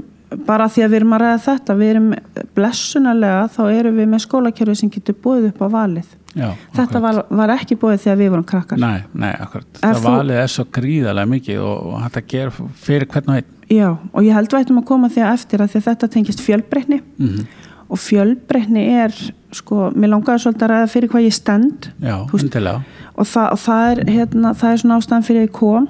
[0.47, 2.09] bara því að við erum að ræða þetta við erum
[2.55, 6.17] blessunarlega þá erum við með skólakerfi sem getur búið upp á valið.
[6.31, 8.79] Já, þetta var, var ekki búið þegar við vorum krakkar.
[8.79, 12.53] Nei, nei, akkurat, það valið er svo gríðarlega mikið og, og þetta ger
[12.85, 15.61] fyrir hvern og einn, Já, og ég held við ættum að koma því að eftir
[15.63, 17.45] að því að þetta tengist fjölbreytni mhm,
[17.91, 19.15] og fjölbreytni er,
[19.55, 22.81] sko, mér langaði svolítið að ræða fyrir hvað ég stend já, endilega,
[23.15, 25.87] og það, og það er, hérna, það er svona ástæðan fyrir að ég kom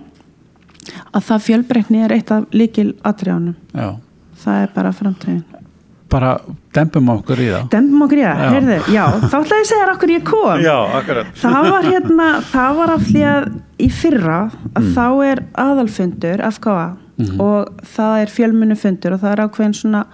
[1.13, 3.89] að það fjölbreytni er eitt af líkil atriðanum, já,
[4.43, 5.43] það er bara framtræðin.
[6.11, 6.31] bara
[6.75, 7.67] dempum okkur í það.
[7.71, 8.49] Dembum okkur í það, Já.
[8.55, 10.63] heyrðu, já, þá ætla ég að segja þér okkur ég kom.
[10.99, 11.29] akkurat.
[11.39, 13.45] Það var hérna, það var af því að
[13.79, 14.39] í fyrra
[14.73, 14.89] að Mm.
[14.97, 16.87] þá er aðalfundur FKA
[17.29, 17.39] Mhm.
[17.41, 20.05] og það er fjölmunnufundur og það er ákveðin svona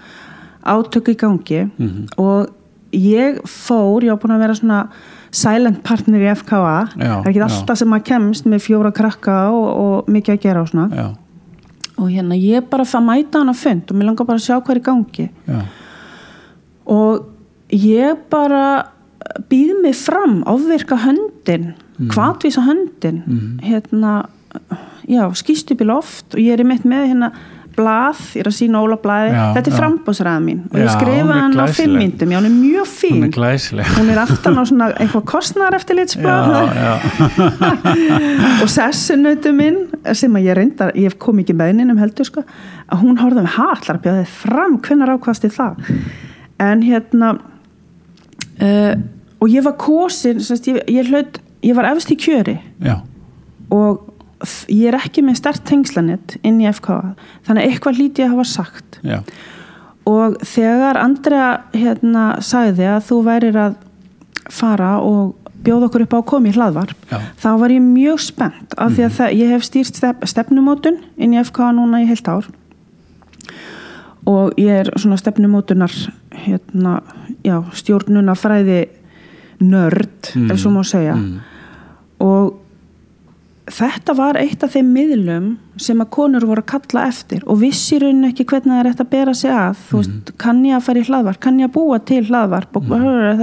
[0.65, 2.08] átök í gangi Mhm.
[2.17, 2.50] og
[2.93, 4.88] ég fór, ég var búin að vera svona
[5.32, 7.48] silent partner í FKA Já, það er ekki já.
[7.50, 11.08] alltaf sem maður kemst með fjóra krakka og, og mikið að gera og svona Já,
[11.98, 14.62] og hérna ég bara fann mæta hann að fund og mér langar bara að sjá
[14.62, 15.62] hvað er í gangi já,
[16.88, 17.26] og
[17.72, 18.86] ég bara
[19.50, 22.10] býð mig fram ofvirka höndin Mm.
[22.13, 23.60] hvatvísa höndin Mhm.
[23.63, 24.26] hérna
[25.08, 27.32] já, skýst upp í loft og ég er mitt með hérna
[27.78, 29.34] blað, ég er að sína Óla blaði.
[29.36, 29.78] Þetta er já.
[29.78, 32.00] frambóðsræða mín og ég skrifa er hann á fimm glæsileg.
[32.02, 33.91] myndum já, hún er mjög fín hún er glæsileg.
[33.98, 36.56] hún er aftan á svona eitthvað kostnar eftir litsblað
[38.63, 39.78] og sessunautu minn
[40.17, 42.46] sem að ég reyndar, ég kom ekki með henni um heldur sko,
[42.89, 45.93] að hún horfði með hatlar bjóðið fram, hvenær ákvasti það?
[46.65, 48.93] En hérna uh,
[49.38, 52.58] og ég var kosin ég, ég, ég var efst í kjöri.
[52.82, 53.04] Já,
[53.70, 54.16] og
[54.69, 56.88] ég er ekki með stert tengslanett inn í FK
[57.47, 59.00] þannig að eitthvað líti ég að hafa sagt.
[59.04, 59.19] Já,
[60.08, 63.76] og þegar Andrea hérna sagði að þú værir að
[64.50, 67.17] fara og bjóða okkur upp á að koma í hlaðvarp Já.
[67.41, 71.34] þá var ég mjög spennt af því að það, ég hef stýrt stef, stefnumótun inn
[71.34, 72.45] í FK núna í heilt ár.
[74.28, 75.91] Og ég er svona stefnumótunar
[76.36, 76.97] hérna,
[77.47, 78.86] já, stjórnuna fræði
[79.63, 80.52] nörd, Mm.
[80.52, 81.15] ef svo má segja.
[81.15, 81.39] Mm,
[82.19, 82.54] og
[83.67, 85.47] þetta var eitt af þeim miðlum
[85.82, 89.06] sem að konur voru að kalla eftir og vissi raunin ekki hvernig það er eftir
[89.06, 89.77] að bera sig að.
[89.89, 91.39] Þú veist, kann ég að fara í hlaðvarp?
[91.43, 92.80] Kann ég að búa til hlaðvarp?
[92.80, 92.84] Og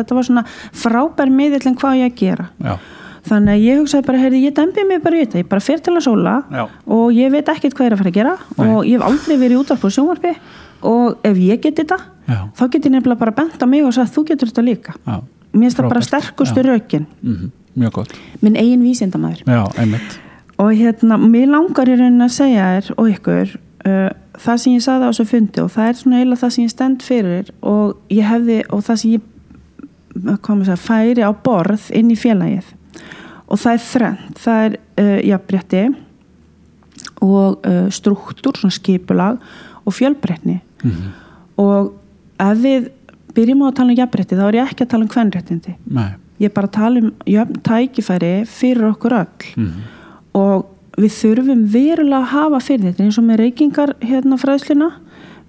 [0.01, 2.47] þetta var svona frábær miðill en hvað ég að gera?
[2.65, 2.75] Já,
[3.29, 5.43] þannig að ég hugsaði bara, heyrði, ég dembi mig bara í þetta.
[5.45, 6.65] Ég bara fer til að sóla Já.
[6.97, 8.67] og ég veit ekkert hvað ég er að fara að gera Nei.
[8.69, 10.35] og ég hef aldrei verið í útvarp og sjónvarpi
[10.85, 11.97] og ef ég get þetta
[12.29, 14.97] já, þá get ég nefnilega bara bent á mig og sagt þú getur þetta líka.
[15.55, 15.71] Mér
[17.75, 18.15] mjög gott.
[18.41, 19.65] minn eigin vísindamæður Já,
[20.59, 23.57] og hérna, mér langar í raunin að segja þér og ykkur
[23.89, 24.11] uh,
[24.41, 26.73] það sem ég saði á þessu fundi og það er svona eiginlega það sem ég
[26.73, 29.31] stend fyrir og ég hefði, og það sem ég
[30.15, 32.73] maður segja, færi á borð inn í félagið.
[33.51, 35.85] Og það er þrennt, það er uh, jafnbretti
[37.25, 39.41] og uh, struktúr, svona skipulag
[39.85, 40.61] og fjölbreytni.
[40.85, 41.09] Mhm,
[41.61, 41.93] og
[42.43, 42.91] ef við
[43.35, 45.75] byrjum á að tala um jafnbretti þá er ég ekki að tala um kvenréttindi.
[45.91, 46.13] Nei.
[46.45, 49.51] Ég bara tala um jöfn tækifæri fyrir okkur öll.
[49.57, 49.81] Mhm,
[50.35, 50.67] og
[50.99, 54.91] við þurfum verulega að hafa fyrir þetta eins og með reykingar hérna fræðsluna.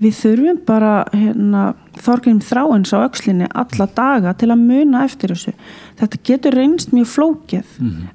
[0.01, 1.61] Við þurfum bara hérna,
[2.03, 5.53] þorgrim þráins á öxlinni alla daga til að muna eftir þessu.
[5.95, 7.65] Þetta getur reynst mjög flókið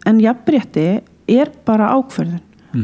[0.07, 2.43] en jafnbrétti er bara ákverðin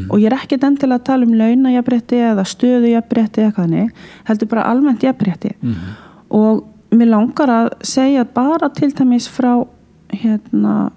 [0.09, 3.91] og ég er ekkert endilega að tala um launajafbrétti eða stöðu jafnbrétti eða hvað niður,
[4.27, 5.53] heldur bara almennt jafnbrétti
[6.29, 9.65] og mér langar að segja bara til dæmis frá
[10.13, 10.91] hérna,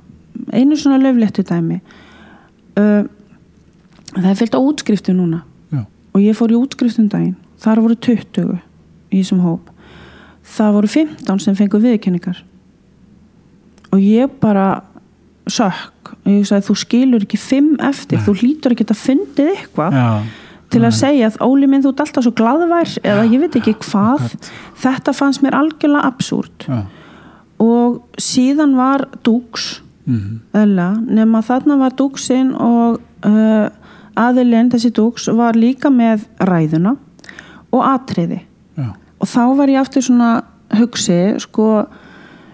[0.53, 1.81] einu svona löfléttu dæmi.
[2.79, 3.07] Uh,
[4.15, 5.43] það er fyllt á útskriftu núna.
[5.71, 5.85] Já.
[6.15, 7.37] og ég fór í útskriftum daginn.
[7.61, 8.59] Þar voru 20
[9.11, 9.71] í þessum hóp.
[10.51, 12.45] Það voru 15 sem fengu viðkenningar
[13.91, 14.83] og ég bara
[15.51, 16.15] sökk.
[16.25, 19.99] Og ég sagði þú skilur ekki 5 eftir, þú hlýtur ekki að fundið eitthvað
[20.71, 23.75] til að segja að Óli minn þú ert alltaf svo glaðvær eða ég veit ekki
[23.83, 24.37] hvað.
[24.79, 26.81] Þetta fannst mér algjörlega absúrt Já.
[27.61, 30.41] Og síðan var dúks Mhm.
[30.57, 33.69] eðla, nema þarna var dúksinn og uh,
[34.17, 36.97] aðilinn þessi dúks var líka með ræðuna
[37.71, 38.41] og atriði
[38.77, 38.89] Já.
[39.21, 40.31] og þá var ég aftur svona
[40.75, 41.87] hugsi sko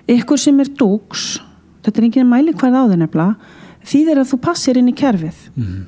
[0.08, 1.38] ykkur sem er dúks
[1.86, 3.36] þetta er enginn mæli hverð á þið nefnilega
[3.86, 5.86] þýðir að þú passir inn í kerfið Mhm.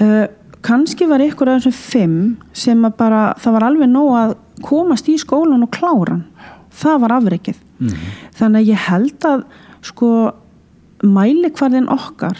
[0.00, 0.26] uh,
[0.62, 5.16] kannski var ykkur af þessum fimm sem bara það var alveg nóg að komast í
[5.18, 6.24] skólan og klára hann
[6.70, 8.10] það var afreikið Mhm.
[8.38, 9.44] þannig að ég held að
[9.84, 10.10] sko
[11.04, 12.38] mælikvarðin okkar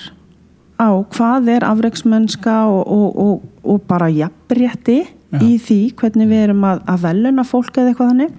[0.81, 5.39] á hvað er afreiksmennska og, og, og, og bara jafnrétti Já.
[5.43, 8.33] í því hvernig við erum að, að veluna fólk eða eitthvað þannig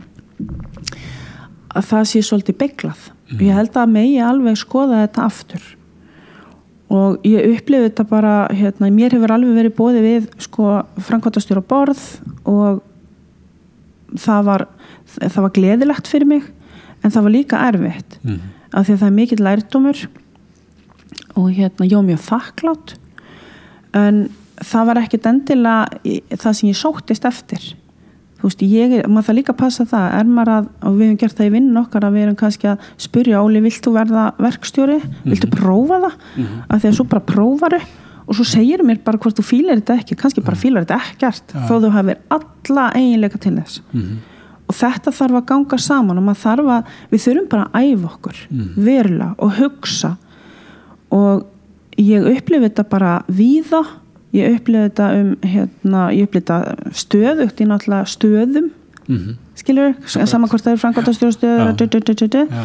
[1.75, 3.09] að það sé svolítið beiglað
[3.41, 5.65] ég held að megi alveg skoða þetta aftur
[6.95, 10.75] og ég upplifi þetta bara hérna, mér hefur alveg verið bóði við sko
[11.07, 12.03] framkvæmtastjóra borð
[12.45, 12.83] og
[14.21, 14.67] það var
[15.15, 16.45] það var gleðilegt fyrir mig
[17.05, 18.39] en það var líka erfitt Mhm.
[18.73, 20.05] af því að það er mikill lærdómur
[21.35, 22.93] og hérna, ég var mjög þakklátt
[23.95, 24.21] en
[24.63, 27.73] það var ekkit endilega það sem ég sóttist eftir.
[28.39, 31.37] Þú veist, ég maður það líka passa það er maður að, og við hefum gert
[31.37, 34.97] það í vinn okkar að við erum kannski að spyrja Óli, vilt þú verða verkstjóri,
[35.25, 36.17] viltu prófa það?
[36.69, 37.79] Af því að svo bara prófaru
[38.27, 41.53] og svo segir mér bara hvort þú fílar þetta ekki kannski bara fílar þetta ekkert
[41.53, 41.65] Já.
[41.69, 43.81] þó þú hafir alla eiginleika til þess.
[43.93, 44.17] Mhm.
[44.75, 48.09] Og þetta þarf að ganga saman og maður þarf að, við þurfum bara að æfa
[48.11, 48.39] okkur
[48.75, 50.15] verulega og hugsa
[51.15, 51.45] og
[51.97, 53.83] ég upplifi þetta bara víða
[54.35, 58.71] ég upplifi þetta um hérna, ég upplifi þetta stöðugt í náttúrulega stöðum
[59.07, 59.35] Mhm.
[59.55, 59.93] skilur,
[60.25, 60.77] saman hvort það er.
[62.49, 62.63] Já.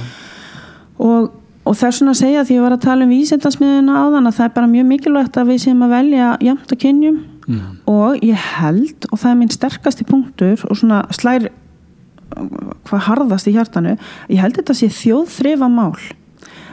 [0.99, 1.33] og,
[1.67, 4.45] og þess vegna að segja því ég var að tala um vísindasmiðuna áðan að það
[4.49, 7.19] er bara mjög mikilvægt að við séum að velja jæmt að kynjum
[7.51, 7.77] Mhm.
[7.87, 11.49] og ég held og það er minn sterkasti punktur og svona slær
[12.89, 13.97] hvað harðast í hjartanu.
[14.31, 15.97] Ég held þetta sé þjóðþrifa mál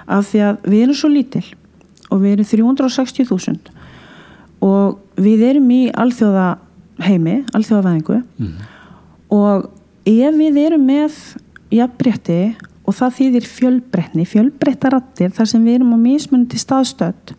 [0.07, 1.43] af því að við erum svo lítil
[2.07, 3.73] og við erum 360.000
[4.63, 6.47] og við erum í alþjóða
[7.03, 8.23] heimi, alþjóðavæðingu.
[8.37, 8.53] Mhm.
[9.29, 9.69] og
[10.07, 11.15] ef við erum með
[11.69, 12.55] jafnbretti
[12.87, 17.33] og það þýðir fjölbreytni, fjölbreyttarattir þar sem við erum á mismunandi staðstödd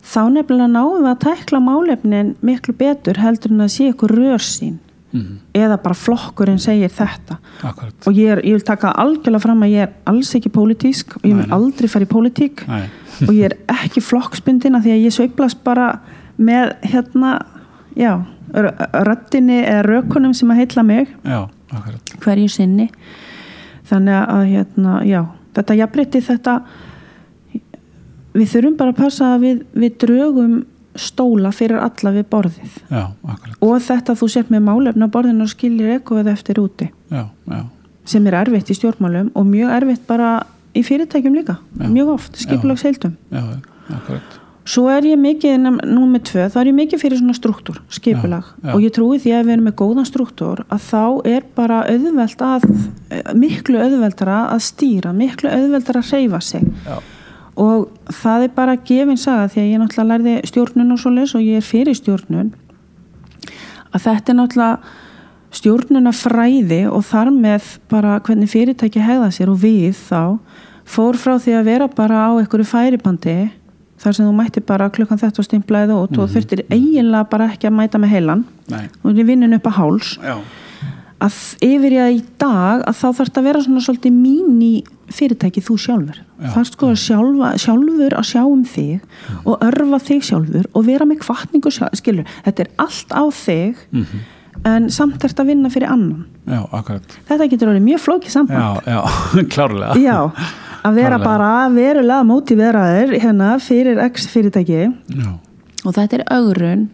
[0.00, 4.78] þá nefnilega náum við að tækla málefnin miklu betur heldur en að sé ykkur rörsýn
[5.12, 5.38] Mhm.
[5.54, 7.38] eða bara flokkurinn segir þetta.
[7.66, 7.94] Akkurat.
[8.06, 11.22] og ég, er, ég vil taka algjörlega fram að ég er alls ekki pólitísk og
[11.26, 12.62] ég vil aldrei fara í pólitík.
[13.28, 16.00] Og ég er ekki flokksbundin af því að ég sveiplast bara
[16.38, 17.32] með hérna
[17.94, 18.14] já,
[18.54, 18.70] r-
[19.04, 21.08] röddinni eða rökunum sem að heilla mig.
[21.26, 21.42] Já,
[22.24, 22.86] hverju sinni.
[23.90, 25.20] Þannig að hérna, já
[25.54, 26.54] þetta jafnbreytti þetta
[28.32, 30.52] við þurfum bara að passa að við, við drögum
[30.98, 32.78] stóla fyrir alla við borðið.
[32.90, 33.04] Já,
[33.62, 36.90] og þetta þú sért með málefna borðinu og skilir eitthvað eftir úti.
[37.12, 37.62] Já, já.
[38.10, 40.34] sem er erfitt í stjórnmálum og mjög erfitt bara
[40.74, 41.58] í fyrirtækjum líka.
[41.80, 43.16] Mjög oft, skipulagsheildum.
[43.30, 43.42] Já,
[43.94, 44.38] akkurat.
[44.70, 45.56] Svo er ég mikið,
[45.88, 48.18] nú með tvö, þá er ég mikið fyrir svona struktúr, já.
[48.74, 52.44] og ég trúi því að við erum með góðan struktúr að þá er bara auðvelt
[52.44, 52.66] að,
[53.40, 56.68] miklu auðveldara að stýra, miklu auðveldara að hreyfa sig.
[56.84, 57.00] Já.
[57.60, 57.90] Og
[58.22, 61.60] það er bara gefin saga því að ég náttúrulega lærði stjórnun og svoleiðis og ég
[61.60, 62.50] er fyrir stjórnun
[63.90, 64.96] að þetta er náttúrulega
[65.60, 70.38] stjórnuna fræði og þar með bara hvernig fyrirtæki hegða sér og við þá
[70.90, 73.36] fór frá því að vera bara á einhverju færibandi
[74.00, 77.68] þar sem þú mætti bara klukkan þetta og stimplaði út og þurftir eiginlega bara ekki
[77.68, 78.86] að mæta með heilan Nei.
[79.02, 80.38] og er vinnin upp á háls Já.
[81.20, 84.72] Að yfir ég í dag að þá þarf þetta að vera svona svolítið mín í
[85.10, 86.18] fyrirtæki þú sjálfur.
[86.40, 89.00] Já, þarf sko að sjálfa, sjálfur að sjá um þig
[89.44, 94.20] og örfa þig sjálfur og vera með kvartningu skilur, þetta er allt á þig Mhm.
[94.64, 96.24] en samt ert að vinna fyrir annan.
[96.46, 96.62] Já,
[97.28, 98.82] þetta getur orðið mjög flókið samband.
[98.86, 99.94] Já, já, klárlega.
[100.00, 100.18] Já,
[100.84, 101.24] að vera Klárlega.
[101.24, 104.94] bara verulega mótiveraður hérna fyrir X fyrirtæki.
[105.16, 105.38] Já.
[105.84, 106.88] og þetta er augrun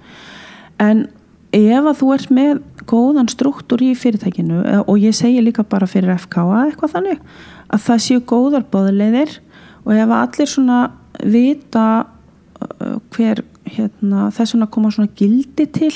[0.79, 1.07] en
[1.53, 5.89] ef að þú ert með góðan struktúr í fyrirtækinu eh, og ég segi líka bara
[5.91, 7.25] fyrir FKA eitthvað þannig
[7.67, 9.39] að það séu góðar bóðleiðir
[9.87, 10.81] og ef allir svona
[11.23, 15.95] vita uh, hver hérna, þess vegna koma svona gildi til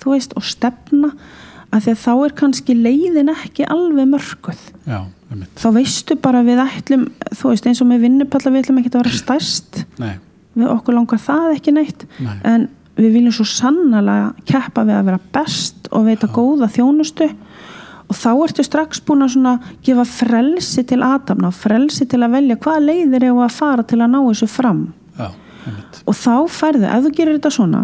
[0.00, 1.12] þú veist og stefna
[1.74, 5.00] að því að þá er kannski leiðin ekki alveg mörguð já,
[5.60, 9.00] þá veistu bara við ætlum þú veist eins og með vinnupalla við ætlum ekki að
[9.02, 9.82] vera stærst.
[10.00, 10.14] Nei,
[10.56, 12.06] við okkur langar það ekki neitt.
[12.24, 17.28] Nei, en við viljum svo sannlega keppa við að vera best og veita góða þjónustu.
[18.08, 19.52] Og þá ertu strax búin að svona
[19.84, 24.14] gefa frelsi til aðdamna frelsi til að velja hvaða leiðir eru að fara til að
[24.14, 24.80] ná þessu fram.
[25.18, 25.28] Já,
[26.08, 27.82] og þá færðu, ef þú gerir þetta svona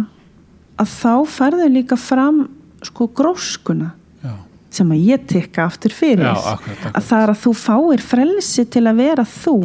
[0.80, 2.40] að þá færðu líka fram
[2.84, 3.90] sko gróskuna
[4.24, 4.32] Já,
[4.74, 6.96] sem að ég tekka aftur fyrir Já, akkurat, akkurat.
[6.96, 9.58] að það er að þú fáir frelsi til að vera þú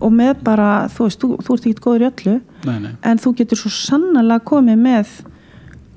[0.00, 2.36] og með bara, þú veist, þú, þú ert ekki góður í öllu
[2.66, 5.14] nei, nei, en þú getur svo sannlega komið með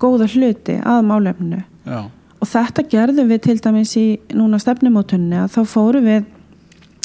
[0.03, 1.99] góða hluti að málefnu já,
[2.43, 6.31] og þetta gerðum við til dæmis í núna stefnumótunni að þá fórum við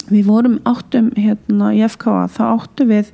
[0.08, 3.12] við vorum áttum hérna í FKA þá áttum við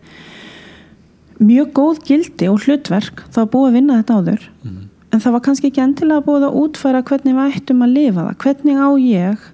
[1.42, 4.46] mjög góð gildi og hlutverk þá búið að vinna þetta áður.
[4.62, 8.26] Mm, en það var kannski ekki endilega búið að útfæra hvernig við ættum að lifa
[8.28, 9.46] það hvernig á ég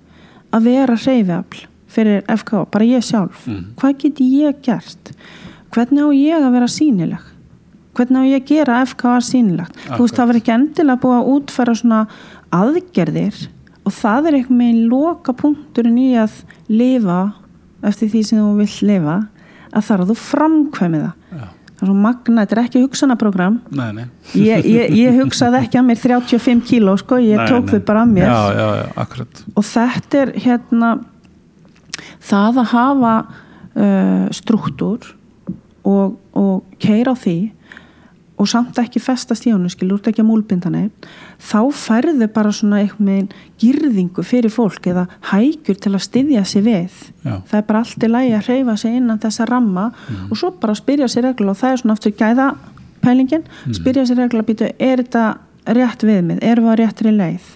[0.50, 3.44] að vera hreyfiafl fyrir FKA, bara ég sjálf.
[3.46, 5.12] Mm, hvað get ég gert?
[5.74, 7.26] Hvernig á ég að vera sínileg
[7.96, 11.31] hvernig á ég að gera FKA sínilegt þú veist það var ekki endilega búið að
[11.35, 12.00] útfæra svona
[12.55, 13.38] aðgerðir
[13.87, 17.20] og það er eitthvað með loka punkturinn í að lifa
[17.87, 19.16] eftir því sem þú vill lifa
[19.70, 21.12] að það er að þú framkvæmi það.
[21.31, 24.05] Já, það er svo magna, þetta er ekki hugsanaprógram nei, nei.
[24.35, 28.05] ég, ég, ég hugsaði ekki að mér 35 kíló sko, ég Nei, tók þau bara
[28.05, 28.26] að mér.
[28.29, 29.42] Já, já, akkurat.
[29.55, 30.92] og þetta er hérna
[32.20, 35.14] það að hafa uh, struktúr
[35.86, 37.38] og, og keira á því
[38.40, 41.08] og samt ekki festast í honum skilur, ekki að múlbinda neitt
[41.44, 46.96] þá færðu bara svona eitthvað girðingu fyrir fólk eða hægjur til að styðja sig við.
[47.24, 49.90] Já, það er bara allt í lagi að hreyfa sig innan þessa ramma
[50.30, 52.48] og svo bara spyrja sér regla og það er svona aftur gæða
[53.04, 55.26] pælingin, spyrja sér regla býtu, er þetta
[55.76, 57.50] rétt við mig erum við á réttri leið?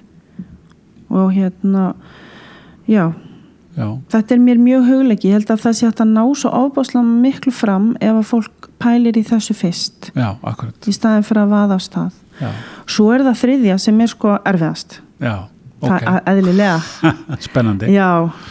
[1.14, 1.94] Og hérna
[2.90, 3.12] já,
[3.76, 7.04] já, þetta er mér mjög hugleiki ég held að það sé að ná svo ábáslega
[7.24, 10.10] miklu fram ef að fólk pælir í þessu fyrst.
[10.14, 10.78] Já, akkurat.
[10.86, 12.20] í staðin fyrir að vaða á stað.
[12.40, 12.50] Já,
[12.96, 14.98] svo er það þriðja sem er sko erfiðast.
[15.22, 15.34] Já,
[15.84, 16.10] það ok.
[16.10, 16.76] er eðlilega.
[17.48, 17.94] Spennandi.
[17.94, 18.10] já,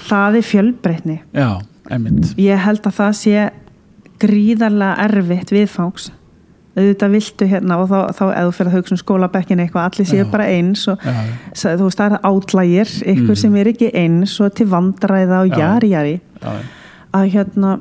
[0.09, 1.19] það er fjölbreytni.
[1.35, 1.49] Já,
[1.91, 2.33] einmitt.
[2.39, 3.47] ég held að það sé
[4.23, 6.11] gríðarlega erfitt viðfangs
[6.77, 10.07] auðvitað viltu hérna og þá, þá eða þú fyrir að hugsa um skólabekkin eitthvað allir
[10.09, 11.13] séu bara eins og Já,
[11.77, 13.41] þú veist það er átlægir ykkur Mhm.
[13.43, 16.15] sem er ekki eins og til vandræða og jari jari.
[17.13, 17.79] Að hérna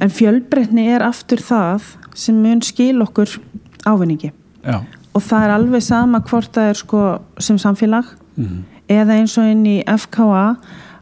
[0.00, 1.82] en fjölbreytni er aftur það
[2.14, 3.38] sem mun skil okkur
[3.86, 4.32] ávinningi.
[4.64, 4.80] Já.
[5.14, 8.04] og það er alveg sama hvort það er sko sem samfélag
[8.38, 10.56] Mm, eða eins og inn í FKA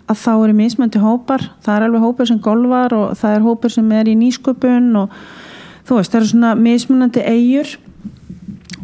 [0.08, 1.42] að þá eru mismöndi hópar.
[1.62, 5.10] Það er alveg hópur sem golfar og það er hópur sem er í nýsköpun og
[5.86, 7.76] þú veist, það eru svona mismunandi eigur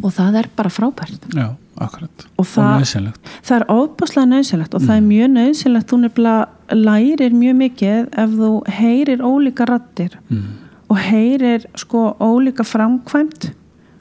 [0.02, 2.24] og það er bara frábært já, akkurat.
[2.36, 3.30] og Og það, næsilegt.
[3.46, 8.36] það er ofbáslega nöðsilegt og það er mjög nöðsilegt þú nefnilega lærir mjög mikið ef
[8.38, 10.42] þú heyrir ólíka rattir Mm,
[10.90, 13.52] og heyrir sko ólíka framkvæmt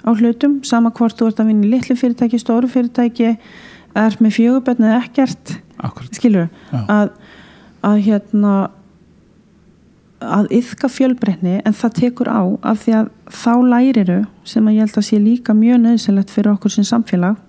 [0.02, 3.38] á hlutum sama hvort þú ert að vinna í litlu fyrirtæki, stóru fyrirtæki
[3.96, 6.14] er með fjögubötn eða ekkert akkurat.
[6.16, 6.80] skilur Já.
[6.88, 7.10] að,
[7.84, 8.70] að hérna
[10.22, 13.08] að yfka fjölbreytni en það tekur á af því að
[13.42, 17.40] þá læriru sem að ég held að sé líka mjög nöðsynlegt fyrir okkur sem samfélag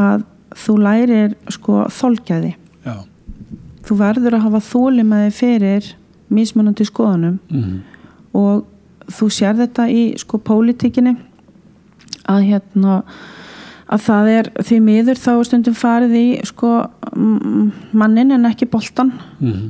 [0.00, 0.26] að
[0.60, 2.54] þú lærir sko þolgæði.
[2.84, 2.96] Já,
[3.86, 5.90] þú verður að hafa þólimaði fyrir
[6.30, 7.76] mismunandi skoðunum mm,
[8.38, 8.64] og
[9.10, 11.16] þú sér þetta í sko pólitíkinni
[12.30, 13.00] að hérna
[13.90, 16.74] að það er því miður þá stundum farið í sko
[17.90, 19.64] mannin en ekki boltan mm,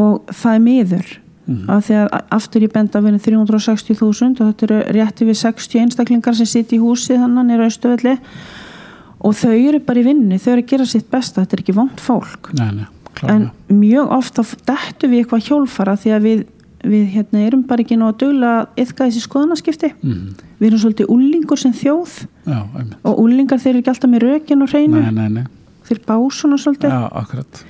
[0.00, 1.12] og það er miður
[1.46, 1.70] Mhm.
[1.70, 5.80] af því að aftur ég benda að vinna 360.000 og þetta eru rétti við 60
[5.82, 8.18] einstaklingar sem sitt í húsi þannig er austuvelli
[9.24, 11.76] og þau eru bara í vinnu, þau eru að gera sitt besta þetta er ekki
[11.76, 12.50] vond fólk.
[12.58, 12.86] Nei, nei,
[13.30, 16.46] en mjög ofta dettu við eitthvað hjólfara því að við,
[16.84, 19.92] við hérna, erum bara ekki nú að dugla að yfka þessi skoðanaskipti.
[20.04, 20.24] Mm,
[20.60, 22.16] við erum svolítið úlingur sem þjóð
[22.48, 22.58] já,
[23.04, 25.04] og úlingar þeir eru ekki alltaf með rökin og hreinu.
[25.04, 25.46] Nei, nei, nei.
[25.88, 26.92] þeir bá svona svolítið.
[26.92, 27.64] Já, akkurat.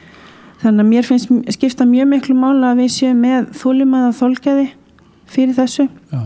[0.65, 4.69] Þannig að mér finnst skipta mjög miklu mála að við séum með þúlimaða þolgæði
[5.35, 5.89] fyrir þessu.
[6.13, 6.23] Já,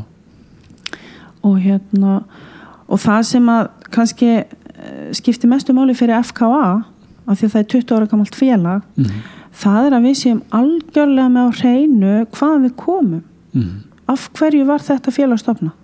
[1.47, 2.21] og hérna
[2.89, 4.47] og það sem að kannski eh,
[5.17, 6.63] skipti mestu máli fyrir FKA
[7.29, 9.19] af því að það er 20 ára gamalt félag mm,
[9.65, 13.21] það er að við séum algjörlega með á hreinu hvaðan við komum.
[13.53, 13.77] Mm,
[14.09, 15.75] af hverju var þetta félagstofna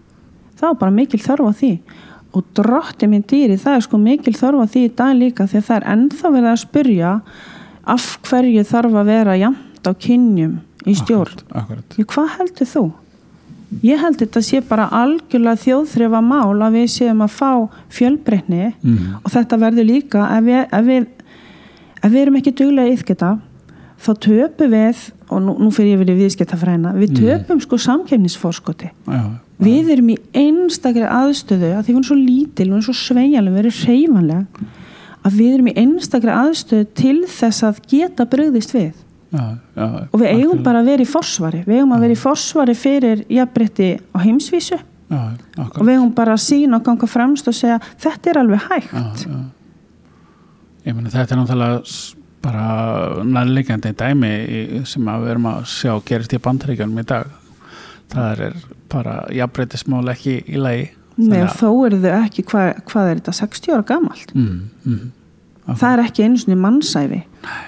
[0.65, 1.73] það var bara mikil þörf á því.
[2.35, 5.67] Og drotti minn dýri það er sko mikil þörfa því í dag líka því að
[5.69, 7.11] það er ennþá verið að spyrja
[7.87, 11.97] af hverju þarf að vera jæmt á kynjum í stjórn Akkurat, akkurat.
[12.15, 12.85] Hvað heldur þú?
[13.83, 17.51] Ég held þetta sé bara algjörlega þjóðþrefa mál að við séum að fá
[17.91, 19.17] fjölbreytni Mm.
[19.25, 21.07] og þetta verður líka ef við, ef við,
[22.05, 23.33] ef við erum ekki duglega yfgeta
[24.05, 25.01] þá töpum við
[25.33, 28.91] og nú, nú fyrir ég verið viðskiptafræna við töpum sko samkefnisforskoti
[29.65, 33.55] við erum í einstakri aðstöðu að því við erum svo lítil, við erum svo sveigjanlega
[33.57, 34.47] við erum hreyfanlega
[35.25, 38.91] að við erum í einstakri aðstöðu til þess að geta brugðist við
[39.35, 39.45] já,
[39.75, 40.65] já, og við eigum algjörlega.
[40.67, 44.79] bara að vera í forsvari við eigum að vera í forsvari fyrir jafnbreytti á heimsvísu
[44.79, 45.87] Já, og akkurat.
[45.87, 49.25] við eigum bara að sína og ganga fremst og segja þetta er alveg hægt.
[50.85, 51.81] Ég meni þetta er náttúrulega
[52.45, 52.65] bara
[53.25, 54.33] nærleikandi dæmi
[54.89, 57.31] sem við erum að sjá gerist í bandaríkjanum í dag.
[58.13, 58.57] Það er
[58.93, 60.89] bara jafnbreytismál ekki í lagi.
[61.21, 64.35] Nei, þó eru þau ekki, hvað, hvað er þetta, 60 ára gamalt?
[64.35, 65.05] Mm, mm,
[65.71, 67.21] það er ekki einu svona mannsæfi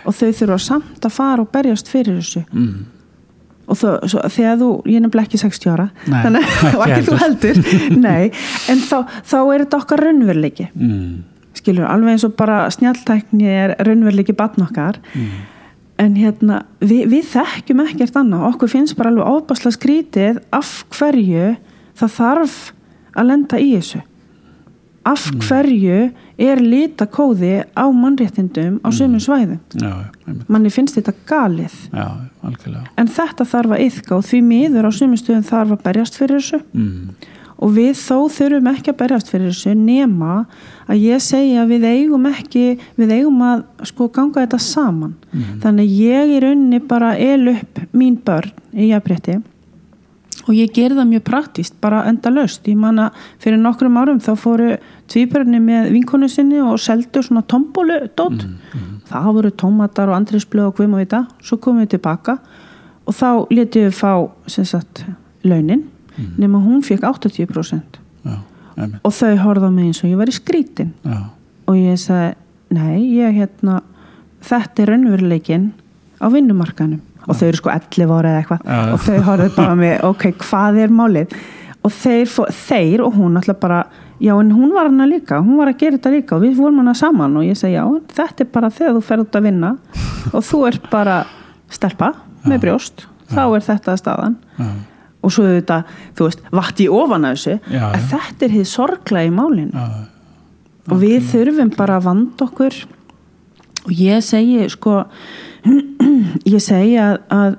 [0.07, 2.43] og þau þurfa samt að fara og berjast fyrir þessu.
[2.51, 2.85] Mm.
[3.67, 7.07] og þó, svo, þegar þú, ég er nefnilega ekki 60 ára Nei, þannig og ekki
[7.07, 7.63] þú heldur.
[8.09, 8.25] nei,
[8.73, 10.69] en þá, þá er þetta okkar raunveruleiki.
[10.75, 11.11] Mm,
[11.61, 14.99] skilur, alveg eins og bara snjáltækni er raunveruleiki batn okkar.
[15.15, 15.37] Mm.
[16.03, 21.55] en hérna, við, við þekkjum ekkert annað, okkur finnst bara alveg ofbásla skrítið af hverju
[21.97, 22.57] það þarf
[23.17, 24.03] að lenda í þessu.
[25.07, 26.09] Af hverju
[26.43, 29.61] er litakóði á mannréttindum á sömum svæðum?
[29.79, 30.11] Já,
[30.51, 31.77] manni finnst þetta galið.
[31.95, 32.09] Já,
[32.99, 36.43] en þetta þarf að yðka og því miður á sömum stöðum þarf að berjast fyrir
[36.43, 36.61] þessu.
[36.75, 37.15] Mm,
[37.57, 40.35] og við þó þurfum ekki að berjast fyrir þessu nema
[40.91, 42.65] að ég segja að við eigum ekki
[42.99, 45.15] við eigum að sko ganga þetta saman.
[45.63, 49.39] Þannig að ég í rauninni bara el upp mín börn í jafnrétti
[50.47, 53.11] og ég ger það mjög praktíst, bara enda löst ég manna
[53.43, 54.77] fyrir nokkrum árum þá fóru
[55.11, 58.47] tvíbörni með vinkonu sinni og seldu svona tombólu dót
[59.11, 62.39] það voru tómatar og andrisblöð og hvim og vita, svo komum við tilbaka
[63.07, 64.13] og þá letið við fá
[64.47, 65.05] sem sagt
[65.45, 65.87] launin
[66.39, 68.37] nema hún fekk 80% já,
[69.03, 70.93] og þau horfðu á mig eins og ég var í skrítin.
[71.05, 71.29] Já,
[71.67, 72.35] og ég sagði,
[72.77, 73.81] nei, ég hérna
[74.47, 75.71] þetta er raunveruleikin
[76.23, 78.67] á vinnumarkanum og þau eru sko 11 ára eða eitthvað.
[78.95, 81.37] Og þau horfðu bara mig, ok, hvað er málið?
[81.87, 82.27] Og þeir,
[82.67, 83.81] þeir og hún alltaf bara,
[84.23, 86.81] já en hún var hana líka hún var að gera þetta líka og við vorum
[86.83, 87.37] hana saman.
[87.39, 87.85] Og ég segi, já,
[88.17, 89.71] þetta er bara þegar þú ferð út að vinna
[90.33, 91.21] og þú ert bara
[91.71, 92.13] stelpa
[92.47, 94.37] með brjóst þá er þetta staðan.
[95.27, 95.81] Og svo þetta,
[96.15, 99.87] þú veist, vatt í ofan að þessu að þetta er hið sorgla í málinu.
[100.87, 102.77] Og við þurfum bara að vanda okkur.
[103.87, 105.01] Og ég segi sko
[106.55, 107.57] ég segi að, að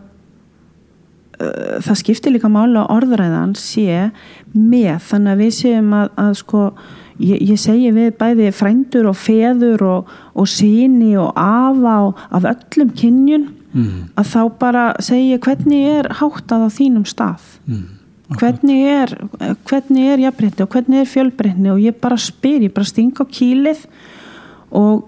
[1.42, 4.10] uh, það skiptir líka mála orðræðan sé
[4.54, 4.96] með.
[5.10, 6.64] Þannig að við séum að, að sko
[7.22, 12.48] ég, ég segi við bæði frændur og feður og, og síni og afa og af
[12.54, 17.52] öllum kynjun mm, að þá bara segi ég hvernig er háttað á þínum stað?
[17.68, 17.86] Mm,
[18.38, 19.14] hvernig er,
[19.70, 21.74] hvernig er jafnbreytni og hvernig er fjölbreytni?
[21.74, 23.86] Og ég bara spyr, ég bara sting á kýlið
[24.76, 25.08] og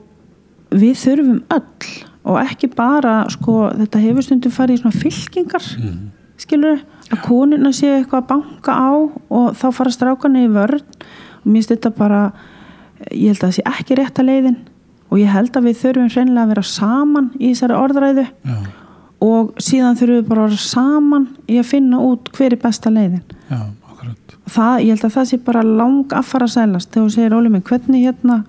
[0.69, 5.99] við þurfum öll og ekki bara sko, þetta hefur stundum farið í svona fylkingar mm,
[6.39, 10.83] skilur, að konuna sé eitthvað að banka á og þá fara strákana í vörn.
[11.39, 12.21] Og mér finnst þetta bara
[13.09, 14.59] ég held að það sé ekki rétta leiðin.
[15.09, 18.25] Og ég held að við þurfum hreinlega að vera saman í þessari orðræðu.
[18.29, 18.57] Já,
[19.25, 22.93] og síðan þurfum við bara að vera saman í að finna út hver er besta
[22.93, 23.23] leiðin.
[23.49, 23.59] Já,
[23.89, 24.35] akkurat.
[24.53, 27.65] það, ég held að það sé bara lang affara sælast þegar þú segir Óli minn,
[27.65, 28.43] hvernig hérna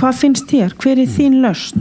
[0.00, 1.76] hvað finnst þér, hver er þín löst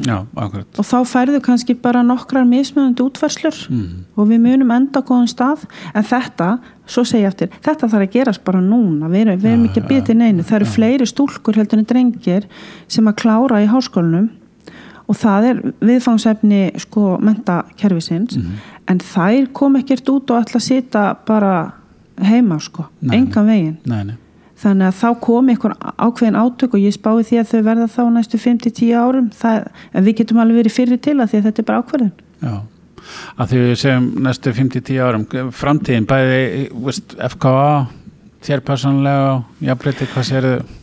[0.79, 5.65] og þá færðu kannski bara nokkrar mismunandi útfærslur Mm, og við munum enda góðan stað.
[5.95, 9.07] En þetta, svo segja eftir þetta þarf að gerast bara núna.
[9.09, 12.47] Við erum, við erum ekki að byrja neinu, það eru fleiri stúlkur heldur en drengir
[12.87, 14.29] sem að klára í háskólanum
[15.07, 18.37] og það er viðfangsefni sko mentakerfisins
[18.89, 21.73] en þær kom ekkert út og ætla að sita bara
[22.21, 23.17] heima sko, Nei.
[23.17, 23.77] engan veginn.
[23.85, 24.15] Nei, nei.
[24.61, 28.03] Þannig að þá kom einhver ákveðin átök og ég spái því að þau verða þá
[28.15, 29.27] næstu 5-10 árum.
[29.35, 32.13] Það, en við getum alveg verið fyrir til að því að þetta er bara ákveðin
[32.45, 32.55] Já,
[33.35, 36.41] að því við segjum næstu 5-10 árum, framtíðin bæði,
[36.87, 37.69] veist, FKA
[38.45, 39.29] þér personlega,
[39.65, 40.81] jafnbreytti, hvað sér þau?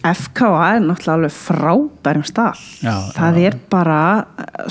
[0.00, 2.60] FKA er náttúrulega alveg frábærum stall.
[2.80, 3.48] Já, það já.
[3.50, 3.98] er bara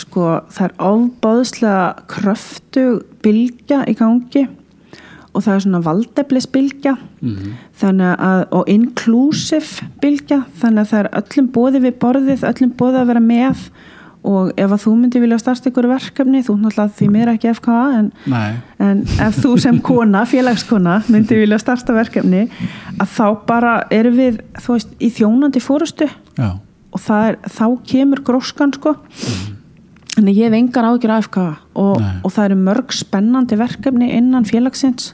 [0.02, 4.48] sko, það er ofbáðslega kröftug bylgja í gangi
[5.34, 6.96] og það er svona valdeflisbylgja.
[7.22, 12.76] Mm þannig að, og inclusive bylgja, þannig að það er öllum bóði við borðið, öllum
[12.80, 13.64] bóði að vera með.
[14.30, 17.84] Og ef að þú myndir vilja starta ykkur verkefni, þú náttúrulega því mér ekki FKA
[17.96, 18.10] en,
[18.84, 22.50] en ef þú sem kona, félagskona myndir vilja starta verkefni
[23.00, 26.50] að þá bara erum við þú veist, í þjónandi fórustu já,
[26.92, 28.98] og er, þá kemur gróskan sko
[30.18, 34.48] en ég hef engar ágjur af FKA og, og það eru mörg spennandi verkefni innan
[34.48, 35.14] félagsins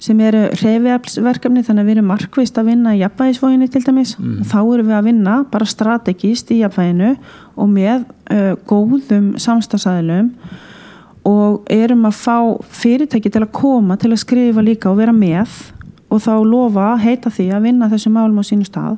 [0.00, 4.14] sem eru reyfiaflsverkefni þannig að við erum markvist að vinna í jafnvægisvóginni til dæmis.
[4.16, 4.38] Mm.
[4.40, 7.10] og þá erum við að vinna bara strategist í jafnvæginu
[7.60, 10.32] og með uh, góðum samstagsæðilum
[11.28, 12.38] og erum að fá
[12.80, 15.52] fyrirtæki til að koma til að skrifa líka og vera með
[16.10, 18.96] og þá lofa heita því að vinna þessu málum á sínu stað.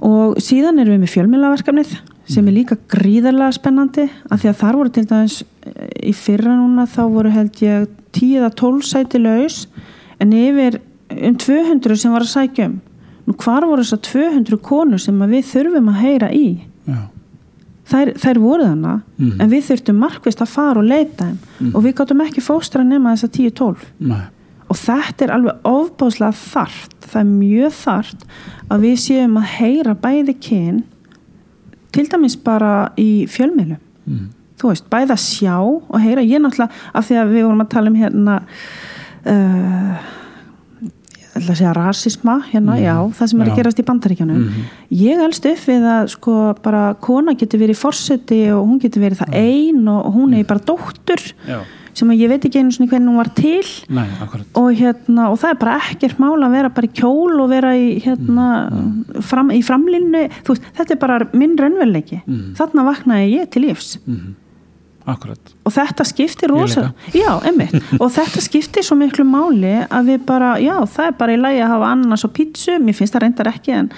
[0.00, 1.98] Og síðan erum við með fjölmjölaverkefnið
[2.28, 6.54] sem er líka gríðarlega spennandi af því að þar voru til dæmis eh, í fyrra
[6.58, 9.62] núna þá voru held ég 10 eða 12 sæti laus
[10.20, 12.80] en yfir um 200 sem var að sækja um.
[13.28, 16.46] Nú hvar voru þessar 200 konur sem við þurfum að heyra í?
[16.88, 16.98] Já,
[17.88, 19.40] þær, þær voru þannig Mhm.
[19.40, 21.72] en við þurftum markvist að fara og leita þeim.
[21.74, 24.20] Og við gáttum ekki fóstra nema þessar 10-12 nei,
[24.68, 28.24] og þetta er alveg ofbáslega þart það er mjög þart
[28.70, 30.82] að við séum að heyra bæði kyn
[31.98, 33.80] til dæmis bara í fjölmiðlum.
[34.08, 34.26] Mm.
[34.58, 36.22] þú veist, bæði að sjá og heyra.
[36.26, 38.38] Ég náttúrulega, af því að við vorum að tala um hérna
[39.28, 40.06] uh,
[40.82, 42.82] ég ætla að segja rasisma hérna, Mhm.
[42.82, 44.64] já, það sem er að gerast í bandaríkjanum Mhm.
[44.90, 49.18] ég elst upp við að sko bara kona getur verið fórseti og hún getur verið
[49.22, 51.32] það ein og hún er bara dóttur.
[51.46, 51.60] Já,
[51.98, 53.62] sem ég veit ekki einu svona hvernig hún var til.
[53.94, 54.06] Nei,
[54.56, 57.72] og, hérna, og það er bara ekkert mál að vera bara í kjól og vera
[57.76, 58.48] í, hérna,
[59.26, 62.22] fram, í framlinnu veist, þetta er bara minn raunveruleiki.
[62.26, 62.52] Mm.
[62.58, 63.96] þarna vaknaði ég til lífs.
[64.06, 64.36] Mm.
[65.64, 70.50] og þetta skiptir rosa já, einmitt, og þetta skiptir svo miklu máli að við bara,
[70.60, 73.50] já, það er bara í lagi að hafa annars og pítsu, mér finnst það reyndar
[73.54, 73.88] ekki en,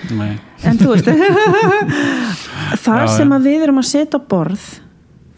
[0.71, 1.11] en þú veist.
[2.85, 4.69] Það Já, sem að við erum að setja borð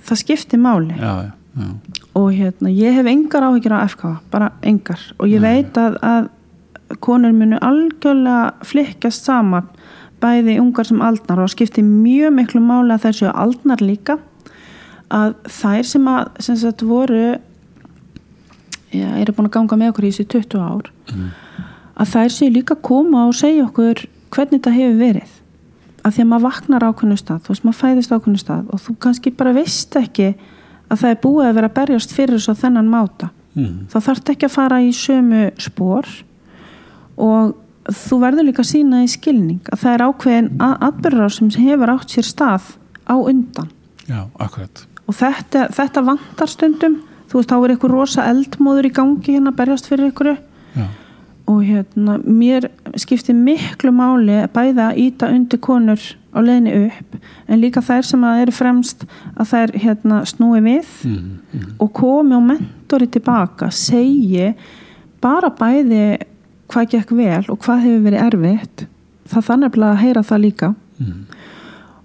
[0.06, 0.96] það skiptir máli.
[0.98, 1.68] Já, já, já.
[2.14, 5.00] og hérna, ég hef engar áhyggjur á FK, bara engar.
[5.18, 9.68] Og ég veit að, að konur munu algjörlega flikkast saman
[10.22, 14.18] bæði ungar sem aldnar og skiptir mjög miklu máli að þær séu aldnar líka.
[15.12, 17.38] Að þær sem að sem sagt voru
[18.92, 20.92] já, eru búin að ganga með okkur í þessi 20 ár
[22.03, 25.38] að þær séu líka koma og segja okkur hvernig þetta hefur verið.
[26.03, 28.94] Að því að maður vaknar ákveðnu stað þú veist, maður fæðist ákveðnu stað og þú
[29.05, 30.32] kannski bara veist ekki
[30.93, 33.32] að það er búið að vera að berjast fyrir svo þennan máta.
[33.53, 33.88] Mm.
[33.93, 36.07] þá þarf ekki að fara í sömu spór
[37.20, 37.51] og
[37.84, 40.49] þú verður líka að sína í skilning að það er ákveðin
[40.88, 42.70] atbyrðar sem hefur átt sér stað
[43.05, 43.68] á undan.
[44.07, 44.84] Já, akkurat.
[45.05, 47.01] Og þetta, þetta vantar stundum.
[47.28, 50.34] Þú veist, þá er eitthvað rosa eldmóður í gangi hérna að berjast fyrir já,
[51.51, 52.68] og hérna, mér
[53.01, 57.16] skiptir miklu máli bæða að íta undir konur á leiðinni upp
[57.49, 61.16] en líka þær sem að eru fremst að þær hérna snúi við mm.
[61.53, 61.66] Mm.
[61.82, 64.53] og komi og mentori tilbaka segi
[65.22, 66.05] bara bæði
[66.72, 68.86] hvað gekk vel og hvað hefur verið erfitt
[69.32, 71.22] það þannig að heyra það líka Mm.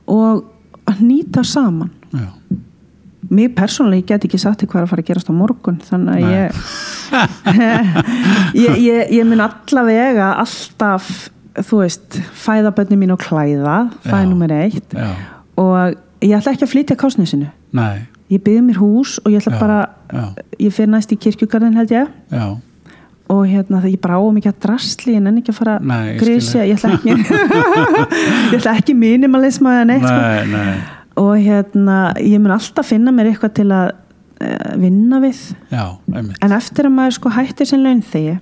[0.08, 0.46] og
[0.88, 1.92] að nýta saman
[3.30, 6.22] mér persónulega get ekki sagt hvað er að fara að gerast á morgun þannig að
[6.32, 6.62] ég,
[8.66, 11.10] ég, ég ég mun allavega alltaf
[11.66, 14.94] þú veist, fæða bönni mín og klæða það er nummer eitt.
[14.94, 15.10] Já,
[15.58, 18.06] og ég ætla ekki að flytja kásnesinu nei.
[18.28, 19.78] Ég byggði mér hús og ég ætla Já, bara
[20.12, 20.24] já.
[20.60, 22.10] ég fyrir næst í kirkjugarðin held ég.
[22.34, 22.48] Já,
[23.32, 25.78] og hérna það ég bara á mikið að drasli en enn ekki að fara
[26.12, 27.16] ég grísja, ég ætla ekki
[28.52, 30.97] ég ætla ekki minimalisma eða neitt sko.
[31.18, 35.40] Og hérna ég mun alltaf finna mér eitthvað til að uh, vinna við.
[35.74, 38.36] Já, en eftir að maður sko hættir sinn launþegi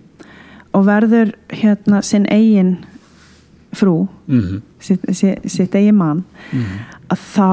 [0.76, 2.74] og verður hérna sinn eigin
[3.76, 4.62] frú mm.
[4.84, 6.66] sitt, sitt, sitt eigin mann Mm.
[7.12, 7.50] að þá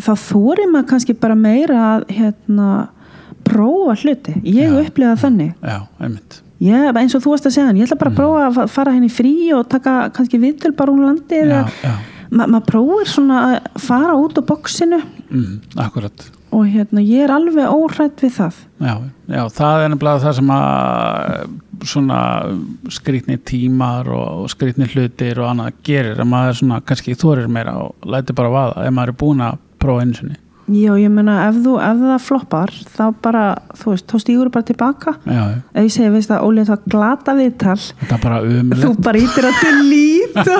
[0.00, 2.68] þá þóri maður kannski bara meira að hérna
[3.44, 5.54] prófa hluti, ég Já, upplifa þannig.
[5.64, 6.36] já, einmitt.
[6.60, 8.66] Ég, eins og þú varst að segja hann, ég ætla bara að prófa að fa-
[8.68, 11.94] fara henni frí og taka kannski viðtöl bara hún landi já, eða já,
[12.30, 15.56] ma maður prófir svona að fara út á boksinu mm.
[15.82, 16.26] akkurat.
[16.50, 18.56] Og hérna ég er alveg óhrætt við það.
[18.82, 18.94] Já,
[19.30, 22.20] já, það er nefnilega það sem að svona
[22.92, 28.08] skrýtni tímar og skrýtni hlutir og annað gerir að maður svona kannski þorir meira og
[28.10, 30.40] læti bara vaða ef maður er búin að prófa einu sinni
[30.70, 33.44] já, ég meina ef, þú, ef það floppar þá bara,
[33.80, 35.14] þú veist, þá stígur bara tilbaka.
[35.26, 35.40] Já,
[35.74, 37.76] ef ég segi, veist að Óli það glata viðtal.
[38.02, 38.40] Þetta er bara
[38.82, 40.58] þú bara ítir að delete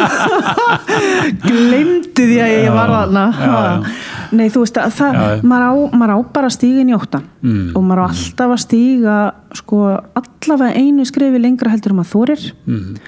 [1.47, 3.95] glemdu því að ég var já.
[4.37, 7.63] nei þú veist að það maður á, maður á bara inn í óttan mm.
[7.75, 9.17] og maður á alltaf að stíga
[9.61, 9.81] sko
[10.19, 12.51] allavega einu skrifi lengra heldur um að þorir.
[12.67, 13.01] Mm.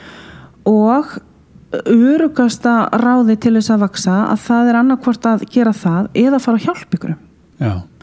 [0.71, 1.15] og
[1.87, 6.59] örugasta ráði til þess að vaksa að það er annarkvort að gera það eða fara
[6.61, 7.15] að hjálpa ykkur.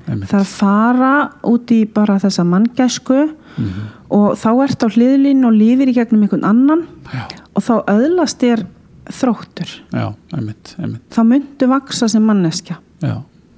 [0.10, 1.14] Það er að fara
[1.46, 3.20] út í bara þessa manngæsku
[3.60, 3.82] Mhm.
[4.16, 8.40] og þá ert á hliðlín og lífir í gegnum einhvern annan já, og þá öðlast
[8.40, 8.64] þér
[9.10, 9.70] þróttur.
[9.92, 11.02] Já, einmitt, einmitt.
[11.12, 12.78] Þá myndu vaksa sem manneskja.
[13.02, 13.18] Já,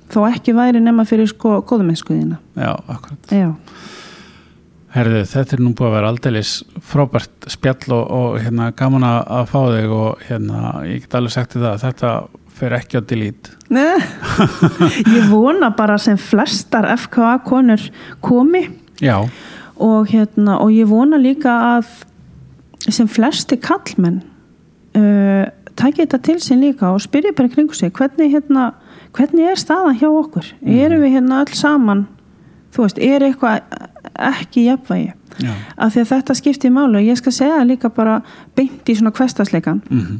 [0.09, 3.27] þó ekki væri nema fyrir sko góðumennskuðina já, akkurat.
[3.29, 3.53] Já,
[4.91, 6.51] Herðu, þetta er nú búið að vera aldeilis
[6.83, 11.35] frábært spjall og, og hérna gaman að að fá þig og hérna ég get alveg
[11.37, 12.11] sagt þér það, þetta
[12.61, 13.55] fer ekki á delete.
[13.71, 13.95] Nei.
[15.15, 17.87] ég vona bara sem flestar FKA konur
[18.23, 18.65] komi.
[19.81, 21.87] Og, hérna, og ég vona líka að
[22.91, 24.19] sem flesti kallmenn
[24.97, 25.47] uh,
[25.79, 28.73] taki þetta til sín líka og spyrja bara kringu sig hvernig, hérna,
[29.15, 30.51] hvernig er staðan hjá okkur?
[30.61, 32.09] Erum við hérna öll saman
[32.71, 33.61] þú veist, er eitthvað
[34.31, 35.13] ekki jafnvægi?
[35.41, 38.17] Já, af því að þetta skiptir máli og ég skal segja líka bara
[38.57, 40.19] beint í svona kvestasleikan mhm,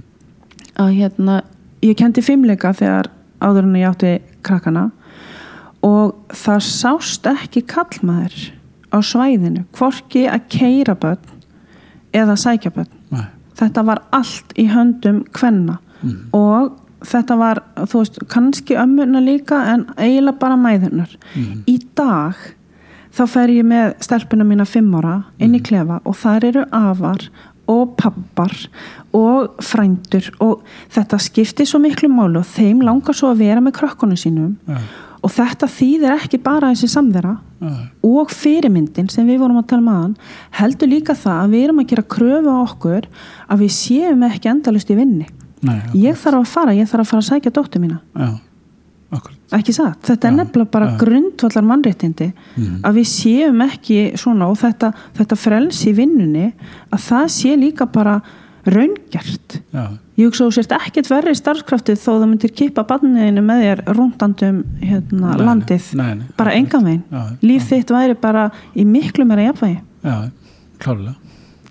[0.80, 1.42] að hérna,
[1.84, 3.12] ég kendi fimmleika þegar
[3.44, 4.14] áður en ég átti
[4.46, 4.88] krakkana
[5.86, 8.52] og það sást ekki kallmaður
[8.92, 11.38] á svæðinu hvorki að keira börn
[12.16, 12.92] eða sækja börn.
[13.12, 13.28] Nei,
[13.60, 16.78] þetta var allt í höndum kvenna mhm, og
[17.08, 21.16] þetta var, þú veist, kannski ömmurna líka en eiginlega bara mæðurnar.
[21.36, 22.36] Mhm, í dag
[23.12, 27.30] þá fer ég með stelpuna mína fimm ára inn í klefa og þar eru afar
[27.72, 28.54] og pappar
[29.16, 33.78] og frændur og þetta skiptir svo miklu málu og þeim langar svo að vera með
[33.80, 34.80] krökkunum sínum já,
[35.22, 37.74] og þetta þýðir ekki bara þessi samvera já,
[38.08, 40.16] og fyrirmyndin sem við vorum að tala um aðan
[40.62, 43.12] heldur líka það að við erum að gera kröfu á okkur
[43.52, 45.30] að við séum ekki endalust í vinni
[45.62, 48.00] nei, ég þarf að fara, ég þarf að fara að sækja dóttu mína.
[48.18, 48.30] Já,
[49.58, 52.78] ekki satt, þetta er Já, nefnilega bara grundvallar mannréttindi Mhm.
[52.88, 56.54] að við séum ekki svona og þetta, þetta frelsi í vinnunni
[56.94, 58.22] að það sé líka bara
[58.66, 59.60] raungert.
[59.74, 59.88] Já,
[60.18, 64.64] ég hugsa þú sért ekkert verri starfskraftið þó það myndir kippa barniðinu með þér rúndandum
[64.82, 65.94] hérna, Nei, landið.
[65.96, 66.52] nei, nei, bara
[66.86, 67.04] veginn.
[67.12, 69.82] Já, líf þitt væri bara í miklu meira jafnvægi.
[70.06, 70.32] Já,
[70.80, 71.16] klárlega.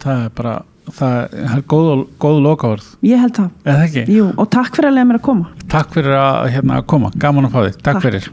[0.00, 0.62] Það er bara,
[0.96, 5.20] það er góð, góð lokaorð, ég held það, jú, og takk fyrir að leiða mér
[5.20, 5.48] að koma.
[5.70, 8.02] Takk fyrir að hérna, koma, gaman að fá þig, takk Takk.
[8.08, 8.30] fyrir